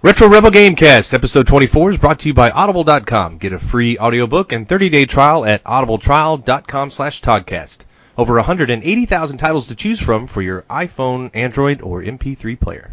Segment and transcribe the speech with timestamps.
[0.00, 3.38] Retro Rebel Gamecast, episode 24 is brought to you by Audible.com.
[3.38, 7.78] Get a free audiobook and 30-day trial at audibletrial.com slash Toddcast.
[8.16, 12.92] Over 180,000 titles to choose from for your iPhone, Android, or MP3 player.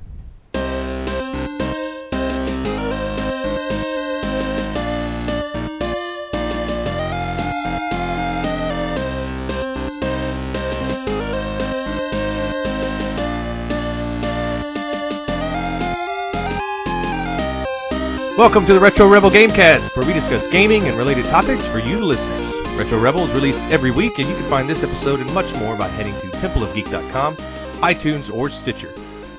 [18.38, 22.03] Welcome to the Retro Rebel Gamecast, where we discuss gaming and related topics for you
[22.03, 22.53] listeners.
[22.76, 25.77] Retro Rebel is released every week, and you can find this episode and much more
[25.77, 27.38] by heading to templeofgeek.com,
[27.77, 28.91] iTunes, or Stitcher.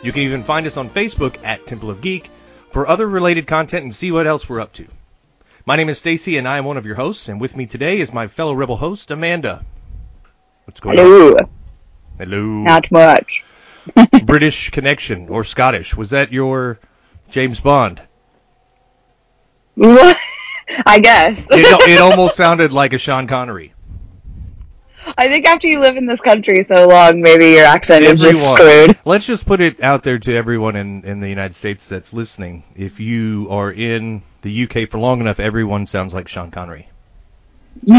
[0.02, 2.30] You can even find us on Facebook at Temple of Geek
[2.70, 4.86] for other related content and see what else we're up to.
[5.66, 8.00] My name is Stacy, and I am one of your hosts, and with me today
[8.00, 9.62] is my fellow Rebel host, Amanda.
[10.64, 11.04] What's going on?
[11.04, 11.32] Hello.
[11.32, 11.50] on?
[12.18, 12.40] Hello.
[12.62, 13.44] Not much.
[14.24, 15.94] British connection or Scottish.
[15.94, 16.78] Was that your
[17.28, 18.00] James Bond?
[20.86, 21.48] I guess.
[21.50, 23.72] It, it almost sounded like a Sean Connery.
[25.18, 28.50] I think after you live in this country so long, maybe your accent is just
[28.50, 28.98] screwed.
[29.04, 32.64] Let's just put it out there to everyone in, in the United States that's listening.
[32.74, 36.88] If you are in the UK for long enough, everyone sounds like Sean Connery.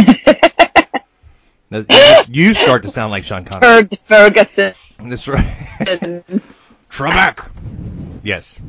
[2.29, 3.83] You start to sound like Sean Connery.
[3.83, 4.73] Ferg- Ferguson.
[4.99, 5.45] That's right.
[6.89, 7.49] Trebek.
[8.23, 8.59] Yes.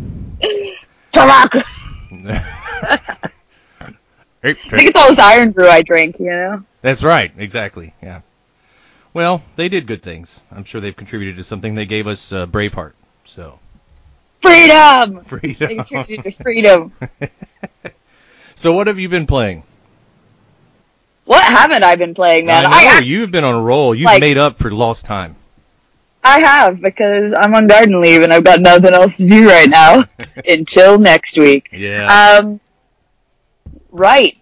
[1.12, 1.62] Tarak.
[2.10, 2.90] I
[4.42, 6.64] think it's all this Irn-Bru I drink, you know?
[6.80, 7.92] That's right, exactly.
[8.02, 8.20] Yeah.
[9.12, 10.40] Well, they did good things.
[10.52, 11.74] I'm sure they've contributed to something.
[11.74, 12.92] They gave us uh, Braveheart.
[13.24, 13.58] So
[14.40, 15.16] Freedom!
[15.16, 15.76] They freedom.
[15.84, 16.92] contributed to freedom.
[18.54, 19.64] so what have you been playing?
[21.24, 22.64] What haven't I been playing, man?
[22.64, 23.94] I know I, you've been on a roll.
[23.94, 25.36] You've like- made up for lost time.
[26.24, 29.68] I have, because I'm on garden leave and I've got nothing else to do right
[29.68, 30.04] now
[30.48, 31.70] until next week.
[31.72, 32.40] Yeah.
[32.40, 32.60] Um,
[33.90, 34.36] right.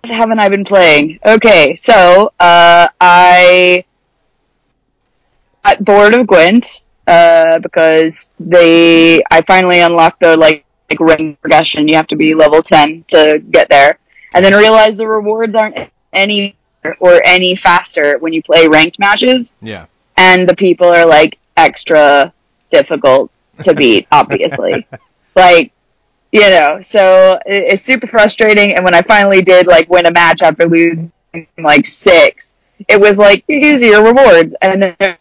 [0.00, 1.18] What haven't I been playing?
[1.24, 3.84] Okay, so uh, I
[5.64, 11.88] got bored of Gwent uh, because they I finally unlocked the like, like rank progression.
[11.88, 13.98] You have to be level ten to get there,
[14.32, 16.56] and then realized the rewards aren't any
[17.00, 19.86] or any faster when you play ranked matches yeah.
[20.16, 22.32] And the people are like extra
[22.70, 23.30] difficult
[23.62, 24.86] to beat, obviously.
[25.36, 25.72] like,
[26.32, 28.74] you know, so it- it's super frustrating.
[28.74, 31.12] And when I finally did like win a match after losing
[31.58, 32.58] like six,
[32.88, 35.16] it was like easier rewards, and then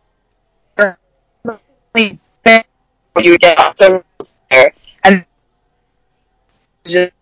[3.22, 4.04] you get so
[4.50, 5.26] there, and
[6.86, 7.14] just.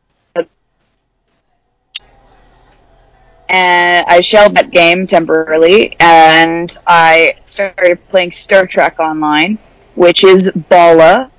[3.52, 9.60] And I shelved that game temporarily, and I started playing Star Trek Online,
[9.96, 11.30] which is Bala.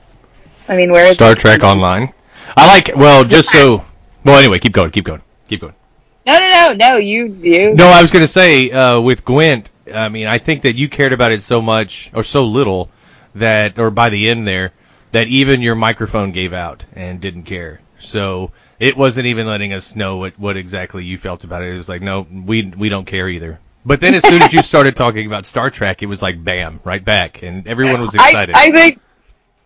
[0.68, 1.38] I mean, where is Star it?
[1.38, 2.12] Trek Online.
[2.54, 2.94] I like.
[2.94, 3.82] Well, just so.
[4.24, 4.90] Well, anyway, keep going.
[4.90, 5.22] Keep going.
[5.48, 5.74] Keep going.
[6.26, 6.96] No, no, no, no.
[6.98, 7.72] You do.
[7.72, 9.72] No, I was going to say uh, with Gwent.
[9.92, 12.90] I mean, I think that you cared about it so much or so little
[13.36, 14.72] that, or by the end there,
[15.12, 17.80] that even your microphone gave out and didn't care.
[17.98, 21.70] So it wasn't even letting us know what, what exactly you felt about it.
[21.72, 23.60] It was like, no, we we don't care either.
[23.86, 26.80] But then as soon as you started talking about Star Trek, it was like bam,
[26.82, 28.56] right back, and everyone was excited.
[28.56, 29.00] I think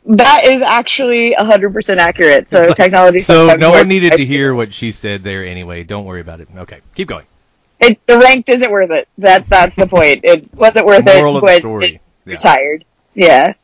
[0.04, 2.50] that is actually hundred percent accurate.
[2.50, 3.20] So like- technology.
[3.20, 5.82] so no one needed to hear what she said there anyway.
[5.82, 6.48] Don't worry about it.
[6.54, 7.24] Okay, keep going.
[7.80, 9.08] It, the ranked isn't worth it.
[9.18, 10.20] That that's the point.
[10.24, 11.38] It wasn't worth Moral it.
[11.38, 11.94] of the story.
[11.96, 12.32] It's Yeah.
[12.34, 12.84] retired.
[13.14, 13.54] Yeah.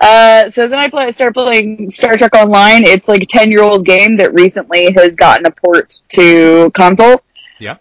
[0.00, 2.84] Uh, so then I play, start playing Star Trek Online.
[2.84, 7.22] It's like a ten year old game that recently has gotten a port to console.
[7.58, 7.76] Yeah.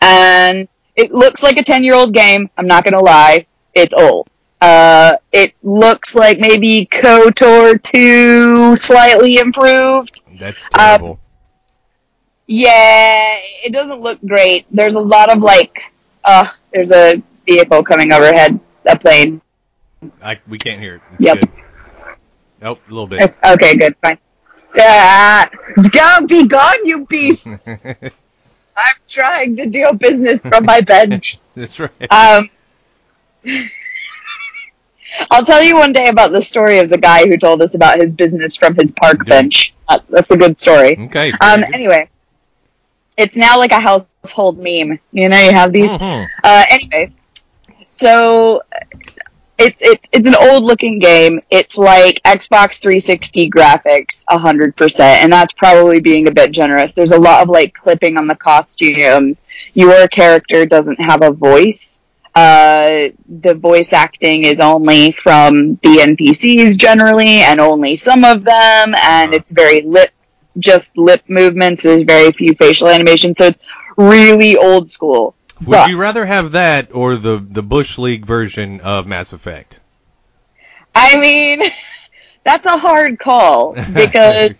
[0.00, 2.50] And it looks like a ten year old game.
[2.56, 3.46] I'm not gonna lie.
[3.74, 4.28] It's old.
[4.60, 10.20] Uh, it looks like maybe KOTOR 2 slightly improved.
[10.38, 11.18] That's Uh, terrible.
[12.46, 14.66] Yeah, it doesn't look great.
[14.70, 15.80] There's a lot of like,
[16.24, 19.40] uh, there's a vehicle coming overhead, a plane.
[20.22, 21.02] I, we can't hear it.
[21.12, 21.40] It's Yep.
[21.40, 21.50] good.
[22.60, 23.34] Nope, a little bit.
[23.44, 24.18] Okay, good, fine.
[24.78, 25.48] Ah,
[25.92, 27.68] go, be gone, you beasts!
[28.76, 31.38] I'm trying to deal business from my bench.
[31.54, 31.90] That's right.
[32.10, 32.48] Um,
[35.30, 37.98] I'll tell you one day about the story of the guy who told us about
[37.98, 39.74] his business from his park bench.
[39.88, 40.96] Uh, that's a good story.
[40.98, 41.32] okay.
[41.32, 41.74] Um, good.
[41.74, 42.08] anyway,
[43.18, 44.98] it's now like a household meme.
[45.12, 45.90] You know, you have these.
[45.90, 46.28] Mhm.
[46.42, 47.12] Uh, anyway,
[47.90, 48.62] so
[49.58, 51.40] it's it's it's an old looking game.
[51.50, 56.92] It's like Xbox 360 graphics, hundred percent, and that's probably being a bit generous.
[56.92, 59.44] There's a lot of like clipping on the costumes.
[59.74, 62.00] Your character doesn't have a voice.
[62.34, 68.94] Uh, the voice acting is only from the NPCs generally, and only some of them,
[68.94, 69.34] and Uh-huh.
[69.36, 70.10] it's very lip,
[70.58, 71.82] just lip movements.
[71.82, 73.58] There's very few facial animation, so it's
[73.98, 75.34] really old school.
[75.66, 79.80] Would But- you rather have that or the the Bush League version of Mass Effect?
[80.94, 81.62] I mean,
[82.44, 84.52] that's a hard call because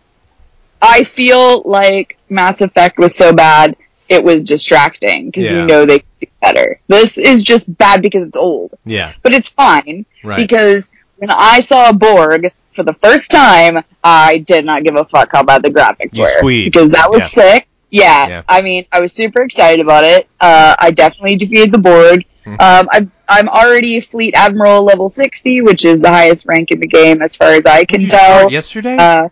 [0.81, 3.77] I feel like Mass Effect was so bad
[4.09, 5.61] it was distracting because Yeah.
[5.61, 6.81] you know they could do better.
[6.89, 10.37] This is just bad because it's old, yeah, but it's fine right.
[10.37, 15.31] because when I saw Borg for the first time, I did not give a fuck
[15.33, 16.73] how bad the graphics You were squeed.
[16.73, 17.27] because that was Yeah.
[17.27, 17.69] sick.
[17.93, 18.43] Yeah, Yeah.
[18.49, 20.27] I mean, I was super excited about it.
[20.41, 22.25] Uh, I definitely defeated the Borg.
[22.47, 22.61] Mhm.
[22.61, 26.89] Um, I'm, I'm already Fleet Admiral level 60, which is the highest rank in the
[26.89, 28.51] game as far as I can you tell.
[28.51, 28.97] yesterday?
[28.97, 29.29] Uh,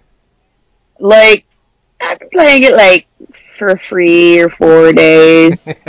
[0.99, 1.47] like,
[2.01, 3.09] I've been playing it like
[3.59, 5.67] for free or four days.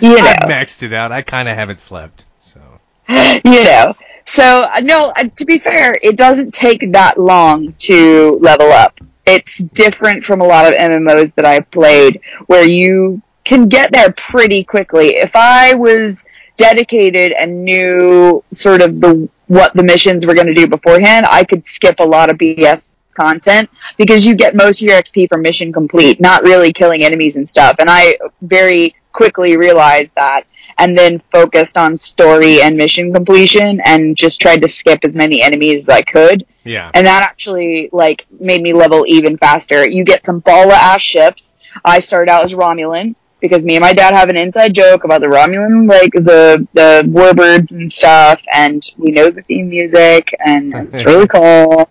[0.00, 0.24] you know.
[0.24, 1.10] I maxed it out.
[1.12, 2.26] I kind of haven't slept.
[2.46, 2.60] So
[3.08, 3.94] you know.
[4.24, 8.98] So uh, no, uh, to be fair, it doesn't take that long to level up.
[9.26, 14.12] It's different from a lot of MMOs that I've played, where you can get there
[14.12, 15.16] pretty quickly.
[15.16, 16.26] If I was
[16.56, 21.44] dedicated and knew sort of the what the missions were going to do beforehand, I
[21.44, 25.42] could skip a lot of BS content because you get most of your XP from
[25.42, 27.76] mission complete, not really killing enemies and stuff.
[27.78, 30.44] And I very quickly realized that
[30.80, 35.42] and then focused on story and mission completion and just tried to skip as many
[35.42, 36.46] enemies as I could.
[36.64, 39.86] yeah, And that actually like made me level even faster.
[39.86, 41.54] You get some ball ass ships.
[41.84, 45.20] I started out as Romulan because me and my dad have an inside joke about
[45.22, 50.74] the Romulan, like the the warbirds and stuff, and we know the theme music, and
[50.92, 51.88] it's really cool.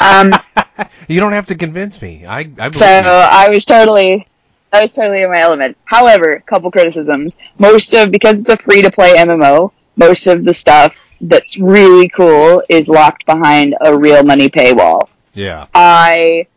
[0.00, 0.32] Um,
[1.08, 2.26] you don't have to convince me.
[2.26, 3.08] I I believe so you.
[3.08, 4.26] I was totally,
[4.74, 5.76] I was totally in my element.
[5.84, 7.36] However, a couple criticisms.
[7.58, 12.08] Most of because it's a free to play MMO, most of the stuff that's really
[12.08, 15.08] cool is locked behind a real money paywall.
[15.32, 16.48] Yeah, I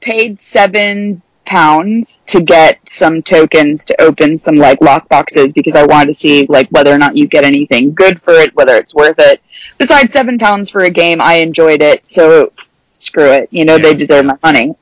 [0.00, 5.86] paid seven pounds to get some tokens to open some like lock boxes because I
[5.86, 8.94] wanted to see like whether or not you get anything good for it, whether it's
[8.94, 9.40] worth it.
[9.78, 12.52] Besides seven pounds for a game, I enjoyed it, so
[12.92, 13.48] screw it.
[13.50, 14.76] You know, Yeah, they deserve my money.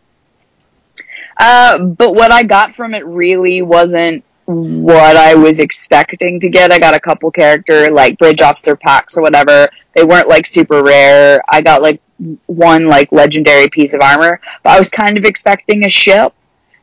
[1.36, 6.70] Uh, but what I got from it really wasn't what I was expecting to get.
[6.70, 9.68] I got a couple character like bridge officer packs or whatever.
[9.94, 11.40] They weren't like super rare.
[11.48, 12.00] I got like
[12.46, 16.34] one like legendary piece of armor, but I was kind of expecting a ship.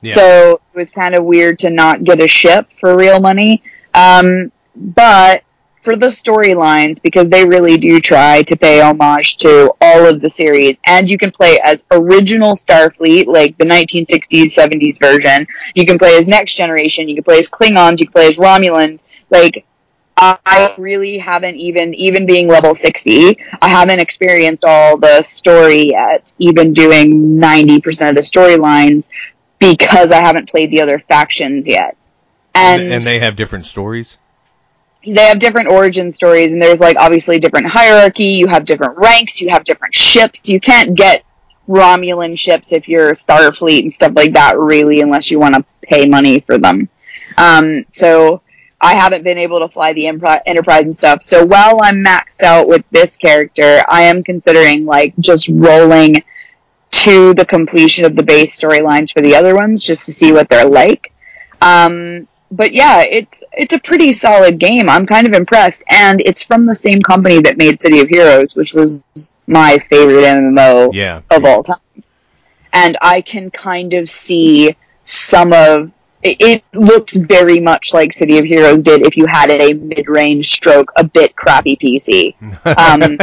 [0.02, 0.14] Yeah.
[0.14, 3.62] So it was kind of weird to not get a ship for real money.
[3.94, 5.44] Um, but
[5.82, 10.30] for the storylines, because they really do try to pay homage to all of the
[10.30, 15.48] series, and you can play as original Starfleet, like the 1960s, 70s version.
[15.76, 17.10] You can play as Next Generation.
[17.10, 18.00] You can play as Klingons.
[18.00, 19.04] You can play as Romulans.
[19.30, 19.66] Like,
[20.18, 26.32] I really haven't even, even being level 60, I haven't experienced all the story yet,
[26.38, 29.10] even doing 90% of the storylines
[29.58, 31.98] because I haven't played the other factions yet.
[32.54, 34.18] And, and they have different stories.
[35.06, 38.26] They have different origin stories, and there's like obviously different hierarchy.
[38.26, 39.42] You have different ranks.
[39.42, 40.48] You have different ships.
[40.48, 41.24] You can't get
[41.68, 46.08] Romulan ships if you're Starfleet and stuff like that, really, unless you want to pay
[46.08, 46.90] money for them.
[47.38, 48.42] Um, so
[48.80, 51.24] I haven't been able to fly the Enterprise and stuff.
[51.24, 56.16] So while I'm maxed out with this character, I am considering like just rolling
[56.92, 60.50] to the completion of the base storylines for the other ones just to see what
[60.50, 61.14] they're like.
[61.62, 64.90] Um, but yeah, it's it's a pretty solid game.
[64.90, 68.56] I'm kind of impressed, and it's from the same company that made City of Heroes,
[68.56, 69.04] which was
[69.48, 71.78] my favorite MMO Yeah, of all time.
[72.74, 75.92] And I can kind of see some of
[76.24, 80.52] it, it looks very much like City of Heroes did if you had a mid-range
[80.52, 82.36] stroke, a bit crappy PC.
[82.78, 83.18] Um,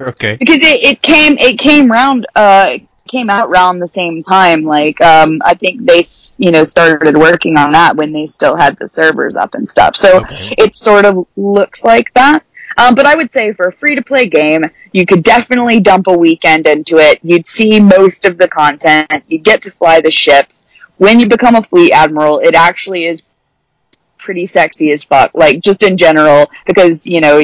[0.00, 0.36] okay.
[0.36, 2.78] because it, it came it came round uh
[3.08, 6.02] came out around the same time like um i think they
[6.38, 9.96] you know started working on that when they still had the servers up and stuff
[9.96, 10.54] so Okay.
[10.58, 12.44] it sort of looks like that
[12.76, 14.62] um, but I would say for a free to play game,
[14.92, 17.18] you could definitely dump a weekend into it.
[17.24, 19.10] You'd see most of the content.
[19.26, 20.64] You'd get to fly the ships.
[20.96, 23.24] When you become a fleet admiral, it actually is
[24.16, 25.32] pretty sexy as fuck.
[25.34, 27.38] Like just in general, because you know,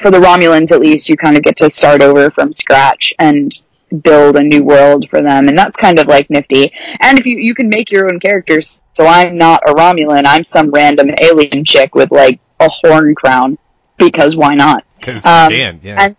[0.00, 3.52] for the Romulans at least, you kind of get to start over from scratch and
[4.02, 6.72] build a new world for them, and that's kind of like nifty.
[7.00, 10.44] And if you you can make your own characters, so I'm not a Romulan, I'm
[10.44, 13.58] some random alien chick with like a horn crown,
[13.96, 14.84] because why not?
[14.98, 15.96] Because Um, you can, yeah.
[16.00, 16.16] And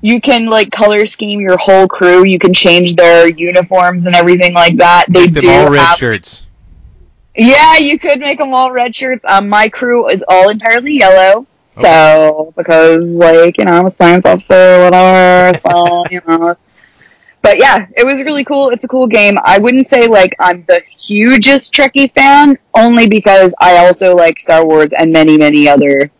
[0.00, 2.24] you can like color scheme your whole crew.
[2.24, 5.06] You can change their uniforms and everything like that.
[5.08, 6.44] They Make them do all red have shirts.
[7.36, 9.24] Yeah, you could make them all red shirts.
[9.24, 11.46] Um, my crew is all entirely yellow.
[11.80, 16.54] So, because, like, you know, I'm a science officer, whatever, so, you know.
[17.42, 18.70] But yeah, it was really cool.
[18.70, 19.36] It's a cool game.
[19.44, 24.64] I wouldn't say, like, I'm the hugest Trekkie fan, only because I also like Star
[24.64, 26.10] Wars and many, many other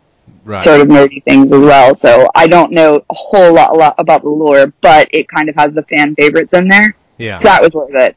[0.45, 0.61] Right.
[0.61, 1.95] sort of nerdy things as well.
[1.95, 5.55] So I don't know a whole lot, lot about the lore, but it kind of
[5.55, 6.97] has the fan favorites in there.
[7.17, 7.37] Yeah.
[7.37, 8.17] So that was worth it.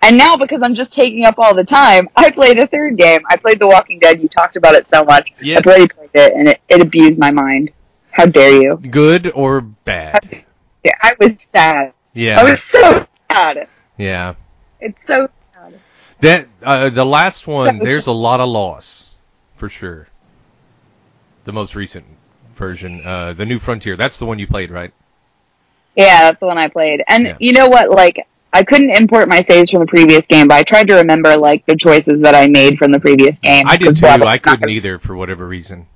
[0.00, 3.22] And now because I'm just taking up all the time, I played a third game.
[3.28, 4.22] I played The Walking Dead.
[4.22, 5.32] You talked about it so much.
[5.40, 5.58] Yes.
[5.58, 7.72] I've already played it, and it, it abused my mind.
[8.12, 8.76] How dare you?
[8.76, 10.44] Good or bad?
[10.84, 11.92] Yeah, I was sad.
[12.14, 12.40] Yeah.
[12.40, 13.68] I was so sad.
[13.98, 14.34] yeah.
[14.80, 15.80] It's so sad.
[16.20, 19.10] That uh, the last one, there's a lot of loss,
[19.56, 20.08] for sure.
[21.44, 22.06] The most recent
[22.52, 23.96] version, uh, the New Frontier.
[23.96, 24.92] That's the one you played, right?
[25.96, 27.02] Yeah, that's the one I played.
[27.06, 27.36] And Yeah.
[27.38, 27.90] you know what?
[27.90, 31.36] Like, I couldn't import my saves from the previous game, but I tried to remember
[31.36, 33.66] like the choices that I made from the previous game.
[33.68, 34.06] I did too.
[34.06, 35.86] I couldn't either for whatever reason.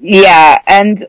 [0.00, 1.06] Yeah, and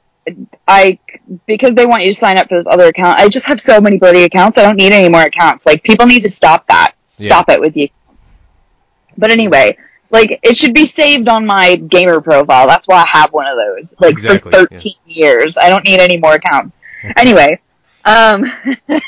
[0.68, 1.00] I
[1.46, 3.20] because they want you to sign up for this other account.
[3.20, 4.58] I just have so many bloody accounts.
[4.58, 5.66] I don't need any more accounts.
[5.66, 6.94] Like people need to stop that.
[7.08, 8.34] Stop it with the accounts.
[9.18, 9.78] But anyway,
[10.10, 12.68] like it should be saved on my gamer profile.
[12.68, 13.94] That's why I have one of those.
[14.00, 14.78] Like Exactly, for yeah.
[14.78, 15.58] 13 years.
[15.58, 16.74] I don't need any more accounts.
[17.16, 17.60] anyway,
[18.04, 18.46] um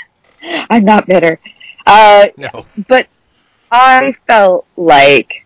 [0.69, 1.39] I'm not bitter.
[1.85, 2.65] Uh No.
[2.87, 3.07] but
[3.71, 5.45] I felt like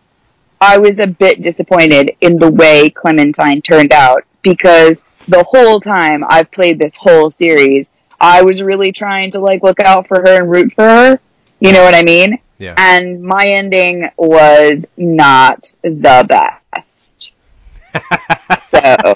[0.60, 6.24] I was a bit disappointed in the way Clementine turned out because the whole time
[6.28, 7.86] I've played this whole series,
[8.20, 11.20] I was really trying to like look out for her and root for her.
[11.60, 12.38] You know what I mean?
[12.58, 12.74] Yeah.
[12.76, 17.32] And my ending was not the best.
[18.56, 19.14] so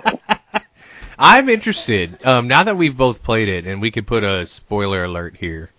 [1.19, 2.25] I'm interested.
[2.27, 5.71] Um, now that we've both played it, and we could put a spoiler alert here.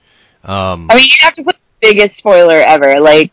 [0.43, 3.31] Um, I mean, you have to put the biggest spoiler ever, like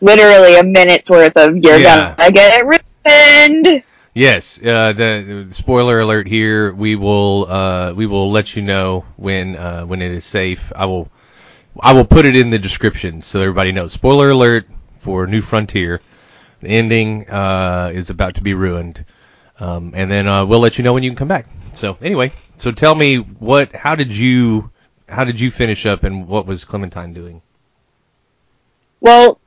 [0.00, 2.14] literally a minute's worth of you're Yeah.
[2.16, 3.82] gonna get it ruined.
[4.20, 6.72] Yes, uh, the, the spoiler alert here.
[6.72, 10.72] We will uh, we will let you know when uh, when it is safe.
[10.76, 11.10] I will
[11.80, 13.92] I will put it in the description so everybody knows.
[13.92, 16.02] Spoiler alert for New Frontier.
[16.60, 19.04] The ending uh, is about to be ruined,
[19.58, 21.46] um, and then uh, we'll let you know when you can come back.
[21.74, 23.74] So anyway, so tell me what?
[23.74, 24.70] How did you?
[25.08, 27.40] How did you finish up, and what was Clementine doing?
[29.00, 29.40] Well,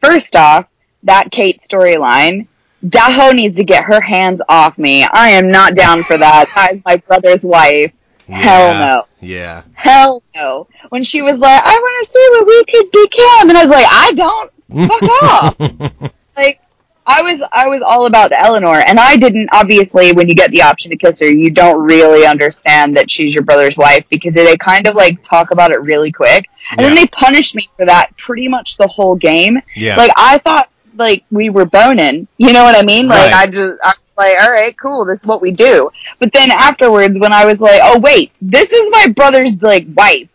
[0.00, 0.66] first off,
[1.02, 2.46] that Kate storyline,
[2.84, 5.04] Daho needs to get her hands off me.
[5.04, 6.70] I am not down for that.
[6.72, 7.92] Is my brother's wife.
[8.26, 9.06] Hell no.
[9.20, 9.62] Yeah.
[9.74, 10.68] Hell no.
[10.88, 13.70] When she was like, I want to see what we could become, and I was
[13.70, 14.52] like, I don't.
[14.88, 16.12] Fuck off.
[16.36, 16.60] Like,
[17.04, 19.50] I was, I was all about Eleanor, and I didn't.
[19.52, 23.34] Obviously, when you get the option to kiss her, you don't really understand that she's
[23.34, 26.94] your brother's wife because they kind of like talk about it really quick, and then
[26.94, 29.60] they punished me for that pretty much the whole game.
[29.76, 29.96] Yeah.
[29.96, 30.70] Like I thought,
[31.00, 32.28] like we were boning.
[32.38, 33.08] You know what I mean?
[33.08, 33.34] Like Right.
[33.34, 35.04] I just, I was like, all right, cool.
[35.04, 35.90] This is what we do.
[36.20, 40.28] But then afterwards, when I was like, oh wait, this is my brother's like wife.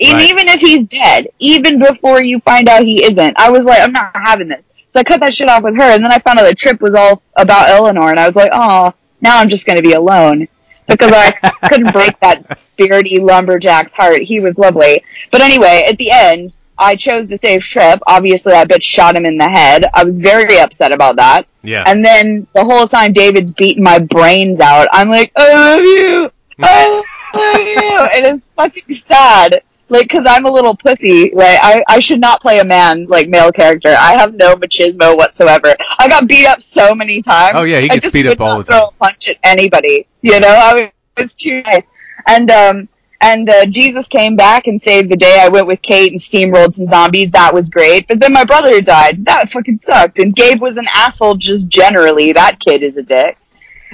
[0.00, 0.30] And Right.
[0.30, 3.92] even if he's dead, even before you find out he isn't, I was like, I'm
[3.92, 4.64] not having this.
[4.90, 6.80] So I cut that shit off with her, and then I found out the trip
[6.80, 9.92] was all about Eleanor, and I was like, oh, now I'm just going to be
[9.94, 10.48] alone.
[10.88, 11.30] Because I
[11.68, 12.42] couldn't break that
[12.76, 14.20] spirity lumberjack's heart.
[14.22, 15.02] He was lovely.
[15.30, 18.00] But anyway, at the end, I chose to save Tripp.
[18.06, 19.84] Obviously, I bitch shot him in the head.
[19.94, 21.46] I was very upset about that.
[21.62, 21.84] yeah.
[21.86, 26.30] And then the whole time David's beating my brains out, I'm like, I love you!
[26.60, 27.02] I
[27.34, 27.98] love you!
[28.24, 29.62] And it's fucking sad.
[29.88, 31.30] Like, cause I'm a little pussy.
[31.34, 33.90] Like, I, I should not play a man, like, male character.
[33.90, 35.74] I have no machismo whatsoever.
[35.98, 37.52] I got beat up so many times.
[37.56, 38.88] Oh, yeah, he gets just beat up all the throw time.
[38.88, 40.06] a punch at anybody.
[40.22, 41.86] You know, I was, it was too nice.
[42.26, 42.88] And, um,
[43.22, 45.38] and uh, Jesus came back and saved the day.
[45.40, 47.30] I went with Kate and steamrolled some zombies.
[47.30, 48.06] That was great.
[48.08, 49.24] But then my brother died.
[49.24, 50.18] That fucking sucked.
[50.18, 52.32] And Gabe was an asshole just generally.
[52.32, 53.38] That kid is a dick.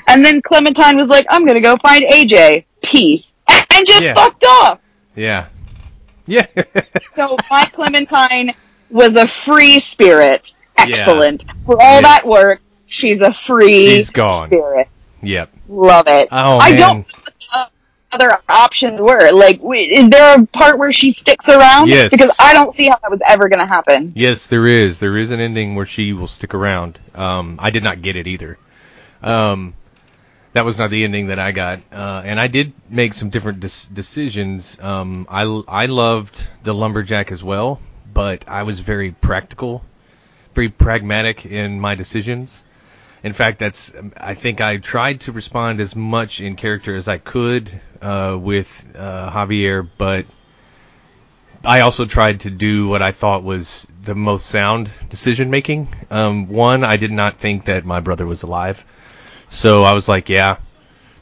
[0.08, 2.64] And then Clementine was like, I'm gonna go find AJ.
[2.82, 3.34] Peace.
[3.48, 4.14] And just Yeah.
[4.14, 4.80] fucked off.
[5.14, 5.46] Yeah.
[6.26, 6.46] Yeah.
[7.14, 8.54] So my Clementine
[8.90, 10.54] was a free spirit.
[10.76, 11.44] Excellent.
[11.66, 11.84] For Yes.
[11.84, 14.46] all that work, she's a free She's gone.
[14.46, 14.88] spirit.
[15.20, 15.50] yep.
[15.68, 16.28] Love it.
[16.30, 16.78] Oh, I man.
[16.78, 17.17] don't know what the
[18.12, 19.30] other options were.
[19.32, 21.88] Like, is there a part where she sticks around?
[21.88, 22.10] Yes.
[22.10, 24.12] Because I don't see how that was ever going to happen.
[24.16, 25.00] Yes, there is.
[25.00, 26.98] There is an ending where she will stick around.
[27.14, 28.58] Um, I did not get it either.
[29.22, 29.74] Um,
[30.52, 31.80] that was not the ending that I got.
[31.92, 34.80] Uh, and I did make some different des- decisions.
[34.80, 37.80] Um, I, I loved the lumberjack as well,
[38.12, 39.84] but I was very practical,
[40.54, 42.62] very pragmatic in my decisions.
[43.22, 47.18] In fact, that's I think I tried to respond as much in character as I
[47.18, 50.24] could uh, with uh, Javier, but
[51.64, 55.88] I also tried to do what I thought was the most sound decision making.
[56.10, 58.84] Um, one, I did not think that my brother was alive,
[59.48, 60.58] so I was like, yeah,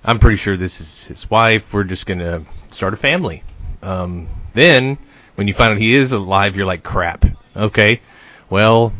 [0.04, 1.72] I'm pretty sure this is his wife.
[1.72, 3.42] We're just gonna start a family.
[3.82, 4.98] Um, then,
[5.36, 7.24] when you find out he is alive, you're like, crap.
[7.56, 8.00] Okay,
[8.50, 8.92] well,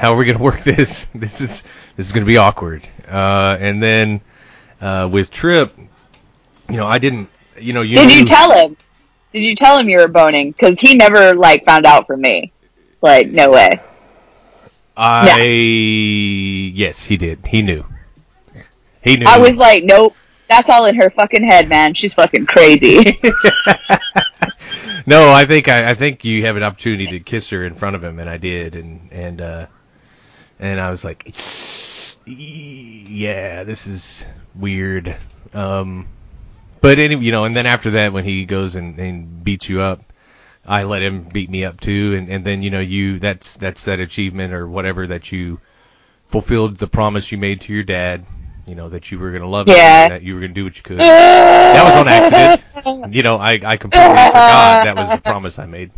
[0.00, 1.06] how are we gonna work this?
[1.14, 1.62] This is
[1.94, 2.86] this is gonna be awkward.
[3.06, 4.20] Uh, and then
[4.80, 5.76] uh, with Tripp,
[6.68, 7.28] you know, I didn't.
[7.58, 8.76] You know, you Did you tell him?
[9.32, 10.52] Did you tell him you were boning?
[10.52, 12.52] Because he never like found out from me.
[13.02, 13.80] Like, no way.
[14.96, 15.42] I
[16.74, 17.44] yes, he did.
[17.46, 17.84] He knew.
[19.02, 19.26] He knew.
[19.26, 20.14] I was like, nope.
[20.48, 21.94] That's all in her fucking head, man.
[21.94, 22.96] She's fucking crazy.
[25.06, 27.96] no, I think I, I think you have an opportunity to kiss her in front
[27.96, 29.66] of him, and I did, and and uh,
[30.60, 31.34] and I was like,
[32.26, 35.16] yeah, this is weird.
[35.52, 36.06] Um,
[36.80, 39.80] but any, you know, and then after that, when he goes and, and beats you
[39.80, 40.02] up,
[40.66, 43.86] I let him beat me up too, and and then you know you that's that's
[43.86, 45.58] that achievement or whatever that you
[46.26, 48.24] fulfilled the promise you made to your dad.
[48.66, 50.04] You know that you were gonna love Yeah.
[50.04, 50.98] and that you were gonna do what you could.
[50.98, 52.64] That was on accident.
[53.12, 55.90] You know, I, I completely forgot that was a promise I made.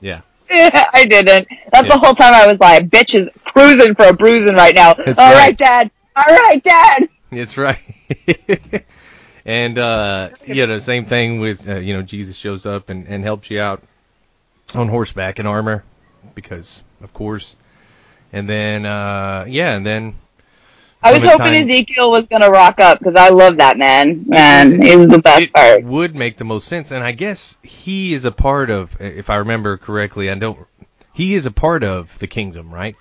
[0.00, 0.22] Yeah.
[0.92, 1.48] I didn't.
[1.72, 1.94] That's Yeah.
[1.94, 4.94] the whole time I was like, bitch is cruising for a bruising right now.
[4.94, 5.36] That's All right.
[5.36, 5.90] right, Dad.
[6.16, 7.08] All right, Dad.
[7.30, 7.78] That's right.
[9.46, 13.24] and, uh, you know, same thing with, uh, you know, Jesus shows up and, and
[13.24, 13.82] helps you out
[14.74, 15.84] on horseback in armor
[16.34, 17.56] because, of course.
[18.32, 20.14] And then, uh, yeah, and then,
[21.02, 24.24] I was hoping Ezekiel was gonna rock up because I love that man.
[24.28, 25.84] Man, he was the best it part.
[25.84, 26.90] would make the most sense.
[26.92, 30.58] And I guess he is a part of, if I remember correctly, I don't,
[31.12, 32.94] he is a part of the kingdom, right?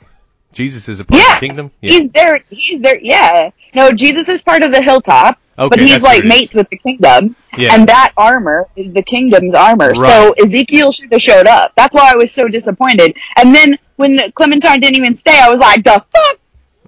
[0.51, 1.36] Jesus is a part Yeah.
[1.36, 1.72] of the kingdom?
[1.79, 2.39] He's there.
[2.50, 3.00] He's there.
[3.00, 3.51] Yeah.
[3.74, 7.36] No, Jesus is part of the hilltop, Okay, but he's like mates with the kingdom,
[7.58, 7.74] Yeah.
[7.75, 9.96] and that armor is the kingdom's armor.
[9.96, 11.72] So Ezekiel should have showed up.
[11.77, 13.15] That's why I was so disappointed.
[13.38, 16.03] And then when Clementine didn't even stay, I was like, the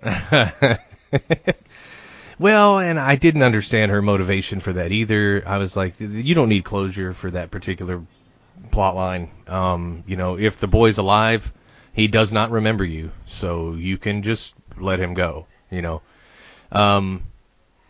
[0.02, 0.80] fuck.
[2.40, 5.44] well, and I didn't understand her motivation for that either.
[5.46, 8.02] I was like, you don't need closure for that particular
[8.72, 9.30] plot line.
[9.48, 11.54] Um, you know, if the boy's alive,
[11.94, 15.48] he does not remember you, so you can just let him go.
[15.70, 16.02] You know.
[16.72, 17.24] Um,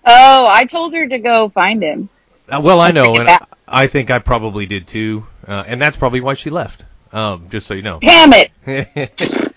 [0.05, 2.09] Oh, I told her to go find him.
[2.49, 3.39] uh, well, I know, and I.
[3.67, 6.83] I think I probably did too, uh, and that's probably why she left.
[7.11, 7.99] Um, just so you know.
[7.99, 8.51] Damn it!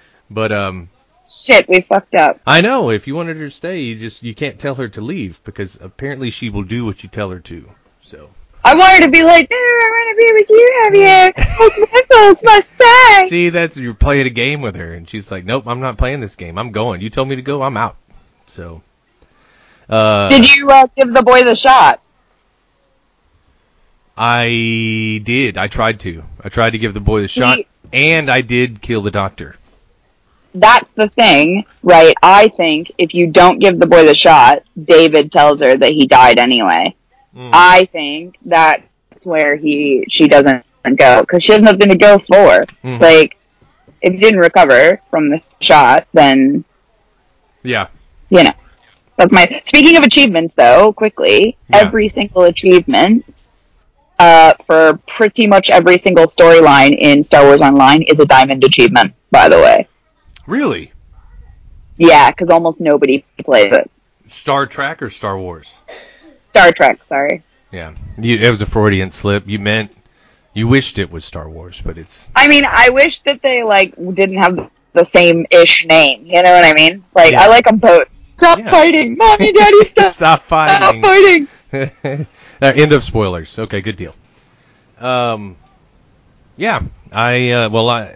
[0.30, 0.88] but um,
[1.28, 2.40] Shit, we fucked up.
[2.46, 5.00] I know if you wanted her to stay, you just you can't tell her to
[5.00, 7.68] leave because apparently she will do what you tell her to.
[8.02, 8.30] So
[8.64, 11.32] I want her to be like, no, I want to be with you, Javier.
[11.36, 12.32] It's my fault.
[12.32, 13.28] It's my say.
[13.28, 16.20] see, that's you're playing a game with her, and she's like, "Nope, I'm not playing
[16.20, 16.58] this game.
[16.58, 17.00] I'm going.
[17.00, 17.62] You told me to go.
[17.62, 17.96] I'm out."
[18.46, 18.82] So,
[19.88, 22.00] uh, Did you uh, give the boy the shot?
[24.16, 25.56] I did.
[25.56, 26.24] I tried to.
[26.42, 29.56] I tried to give the boy the shot, He- and I did kill the doctor.
[30.54, 32.14] That's the thing, right?
[32.22, 36.06] I think if you don't give the boy the shot, David tells her that he
[36.06, 36.96] died anyway.
[37.36, 37.50] Mm.
[37.52, 40.64] I think that's where he she doesn't
[40.96, 42.66] go because she has nothing to go for.
[42.82, 43.00] Mhm.
[43.00, 43.36] Like,
[44.02, 46.64] if he didn't recover from the shot, then
[47.62, 47.86] Yeah.
[48.30, 48.52] you know.
[49.16, 49.60] That's my.
[49.64, 51.76] Speaking of achievements, though, quickly, Yeah.
[51.82, 53.50] every single achievement
[54.18, 59.12] uh, for pretty much every single storyline in Star Wars Online is a diamond achievement.
[59.30, 59.86] By the way,
[60.46, 60.92] Really?
[61.96, 63.90] yeah, because almost nobody plays it.
[64.26, 65.72] Star Trek or Star Wars?
[66.38, 67.42] Star Trek, sorry.
[67.72, 67.94] Yeah.
[68.18, 69.46] You, it was a Freudian slip.
[69.46, 69.94] You meant
[70.54, 73.94] you wished it was Star Wars, but it's I mean, I wish that they like
[74.14, 76.24] didn't have the same ish name.
[76.26, 77.04] You know what I mean?
[77.14, 77.42] Like, Yeah.
[77.42, 78.08] I like them both.
[78.38, 78.70] Stop Yeah.
[78.70, 81.00] fighting, mommy, daddy, stop, stop fighting.
[81.02, 82.26] stop fighting.
[82.62, 83.58] uh, end of spoilers.
[83.58, 84.14] Okay, good deal.
[84.98, 85.56] Um,
[86.56, 88.12] yeah, I uh, well, I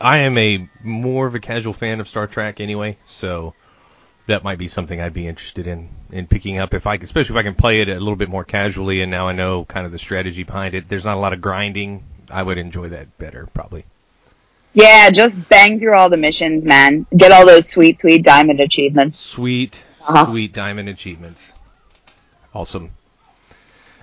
[0.00, 3.54] I am a more of a casual fan of Star Trek anyway, so
[4.26, 7.38] that might be something I'd be interested in in picking up if I, especially if
[7.38, 9.92] I can play it a little bit more casually, and now I know kind of
[9.92, 10.88] the strategy behind it.
[10.88, 12.04] There's not a lot of grinding.
[12.30, 13.84] I would enjoy that better, probably.
[14.74, 17.06] Yeah, just bang through all the missions, man.
[17.16, 19.18] Get all those sweet, sweet diamond achievements.
[19.18, 20.26] Sweet, Uh-huh.
[20.26, 21.54] sweet diamond achievements.
[22.54, 22.90] Awesome.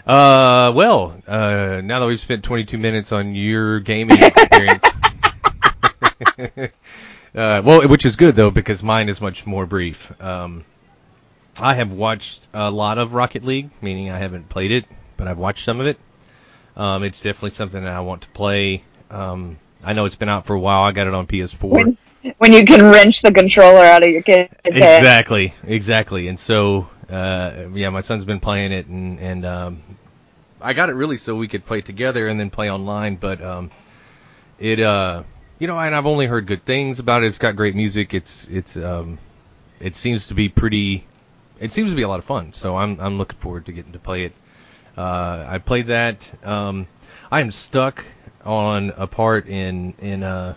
[0.08, 4.84] Uh, well, uh, now that we've spent 22 minutes on your gaming experience,
[6.58, 10.12] uh, well, which is good though because mine is much more brief.
[10.22, 10.66] Um,
[11.60, 14.86] I have watched a lot of Rocket League, meaning I haven't played it,
[15.18, 16.00] but I've watched some of it.
[16.76, 18.84] Um, it's definitely something that I want to play.
[19.12, 20.84] Um, I know it's been out for a while.
[20.84, 21.70] I got it on PS4.
[21.70, 21.98] When,
[22.38, 24.74] when you can wrench the controller out of your kid's head.
[24.74, 26.28] Exactly, exactly.
[26.28, 29.84] And so, uh, yeah, my son's been playing it, and and um,
[30.62, 33.70] I got it really so we could play together and then play online, but um,
[34.58, 35.24] it uh,
[35.64, 37.28] you know, and I've only heard good things about it.
[37.28, 38.14] It's got great music.
[38.14, 39.18] It's it's um,
[39.80, 41.06] it seems to be pretty.
[41.58, 42.52] It seems to be a lot of fun.
[42.52, 44.34] So I'm I'm looking forward to getting to play it.
[44.98, 46.30] Uh, I played that.
[46.46, 46.88] Um,
[47.32, 48.04] I am stuck
[48.44, 50.56] on a part in in uh,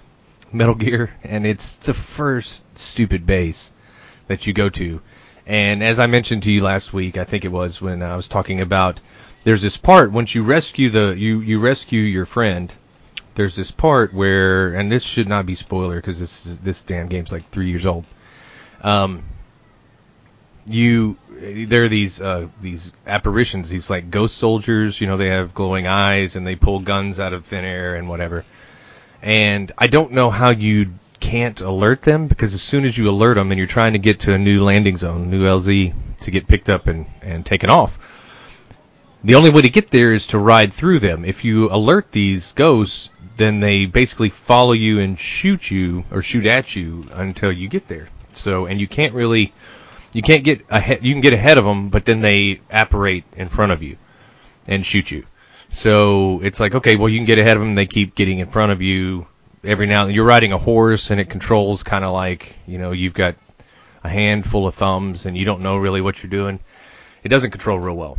[0.53, 3.73] Metal Gear, and it's the first stupid base
[4.27, 5.01] that you go to.
[5.47, 8.27] And as I mentioned to you last week, I think it was when I was
[8.27, 9.01] talking about
[9.45, 12.75] there's this part once you rescue the you you rescue your friend.
[13.37, 17.07] There's this part where, and this should not be spoiler because this is, this damn
[17.07, 18.05] game's like three years old.
[18.83, 19.25] Um,
[20.67, 25.01] you there are these uh, these apparitions, these like ghost soldiers.
[25.01, 28.09] You know, they have glowing eyes and they pull guns out of thin air and
[28.09, 28.45] whatever.
[29.23, 33.35] And I don't know how you can't alert them because as soon as you alert
[33.35, 36.49] them and you're trying to get to a new landing zone, new LZ to get
[36.49, 37.99] picked up and and taken off,
[39.25, 41.25] the only way to get there is to ride through them.
[41.25, 46.47] If you alert these ghosts, then they basically follow you and shoot you or shoot
[46.47, 48.09] at you until you get there.
[48.33, 49.53] So, and you can't really,
[50.13, 53.49] you can't get ahead, you can get ahead of them, but then they apparate in
[53.49, 53.97] front of you
[54.67, 55.25] and shoot you.
[55.69, 58.49] So it's like, okay, well, you can get ahead of them, they keep getting in
[58.49, 59.27] front of you
[59.65, 60.15] every now and then.
[60.15, 63.37] You're riding a horse and it controls kind of like, you know, you've got
[64.03, 66.61] a handful of thumbs and you don't know really what you're doing.
[67.23, 68.19] It doesn't control real well.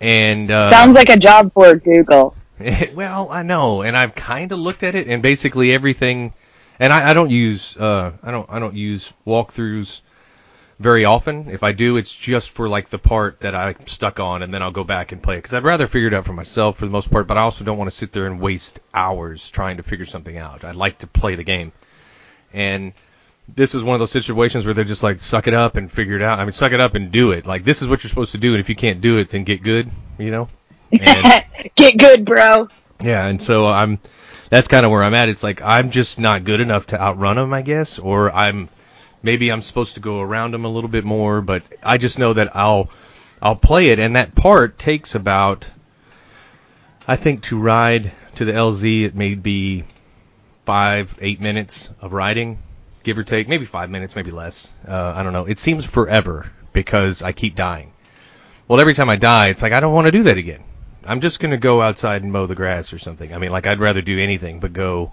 [0.00, 2.35] And, uh, Sounds like a job for Google.
[2.94, 6.32] well, I know, and I've kind of looked at it, and basically everything.
[6.78, 10.00] And I, I don't use uh, I don't I don't use walkthroughs
[10.78, 11.48] very often.
[11.50, 14.62] If I do, it's just for like the part that I'm stuck on, and then
[14.62, 16.86] I'll go back and play it because I'd rather figure it out for myself for
[16.86, 17.26] the most part.
[17.26, 20.36] But I also don't want to sit there and waste hours trying to figure something
[20.36, 20.64] out.
[20.64, 21.72] I like to play the game,
[22.52, 22.92] and
[23.54, 26.16] this is one of those situations where they're just like suck it up and figure
[26.16, 26.38] it out.
[26.38, 27.46] I mean, suck it up and do it.
[27.46, 29.44] Like this is what you're supposed to do, and if you can't do it, then
[29.44, 29.90] get good.
[30.18, 30.48] You know.
[31.74, 32.68] Get good, bro.
[33.02, 33.98] yeah, and so I'm.
[34.48, 35.28] That's kind of where I'm at.
[35.28, 38.68] It's like I'm just not good enough to outrun them, I guess, or I'm
[39.22, 41.40] maybe I'm supposed to go around them a little bit more.
[41.40, 42.88] But I just know that I'll
[43.42, 45.68] I'll play it, and that part takes about
[47.08, 49.84] I think to ride to the LZ, it may be
[50.64, 52.58] five eight minutes of riding,
[53.02, 54.72] give or take, maybe five minutes, maybe less.
[54.86, 55.46] Uh, I don't know.
[55.46, 57.92] It seems forever because I keep dying.
[58.68, 60.62] Well, every time I die, it's like I don't want to do that again.
[61.06, 63.34] I'm just gonna go outside and mow the grass or something.
[63.34, 65.12] I mean, like I'd rather do anything but go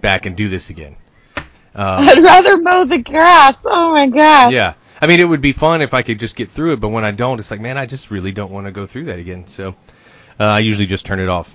[0.00, 0.96] back and do this again.
[1.36, 3.64] Um, I'd rather mow the grass.
[3.66, 4.52] Oh my god.
[4.52, 6.90] yeah, I mean, it would be fun if I could just get through it, but
[6.90, 9.18] when I don't, it's like, man, I just really don't want to go through that
[9.18, 9.48] again.
[9.48, 9.74] So
[10.38, 11.52] uh, I usually just turn it off.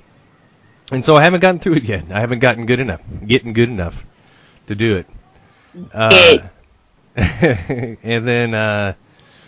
[0.91, 2.11] And so I haven't gotten through it yet.
[2.11, 4.05] I haven't gotten good enough, getting good enough
[4.67, 5.07] to do it.
[5.93, 6.37] Uh,
[7.15, 8.95] and then, uh,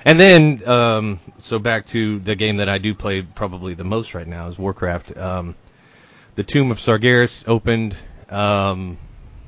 [0.05, 4.13] and then, um, so back to the game that I do play probably the most
[4.15, 5.17] right now is Warcraft.
[5.17, 5.55] Um,
[6.35, 7.95] the Tomb of Sargeras opened.
[8.29, 8.97] Um,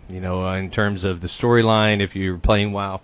[0.10, 3.02] you know, uh, in terms of the storyline, if you're playing WoW,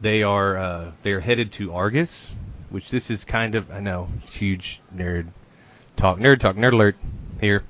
[0.00, 2.34] they are uh, they're headed to Argus,
[2.70, 5.26] which this is kind of I know huge nerd
[5.96, 6.96] talk, nerd talk, nerd alert
[7.40, 7.62] here.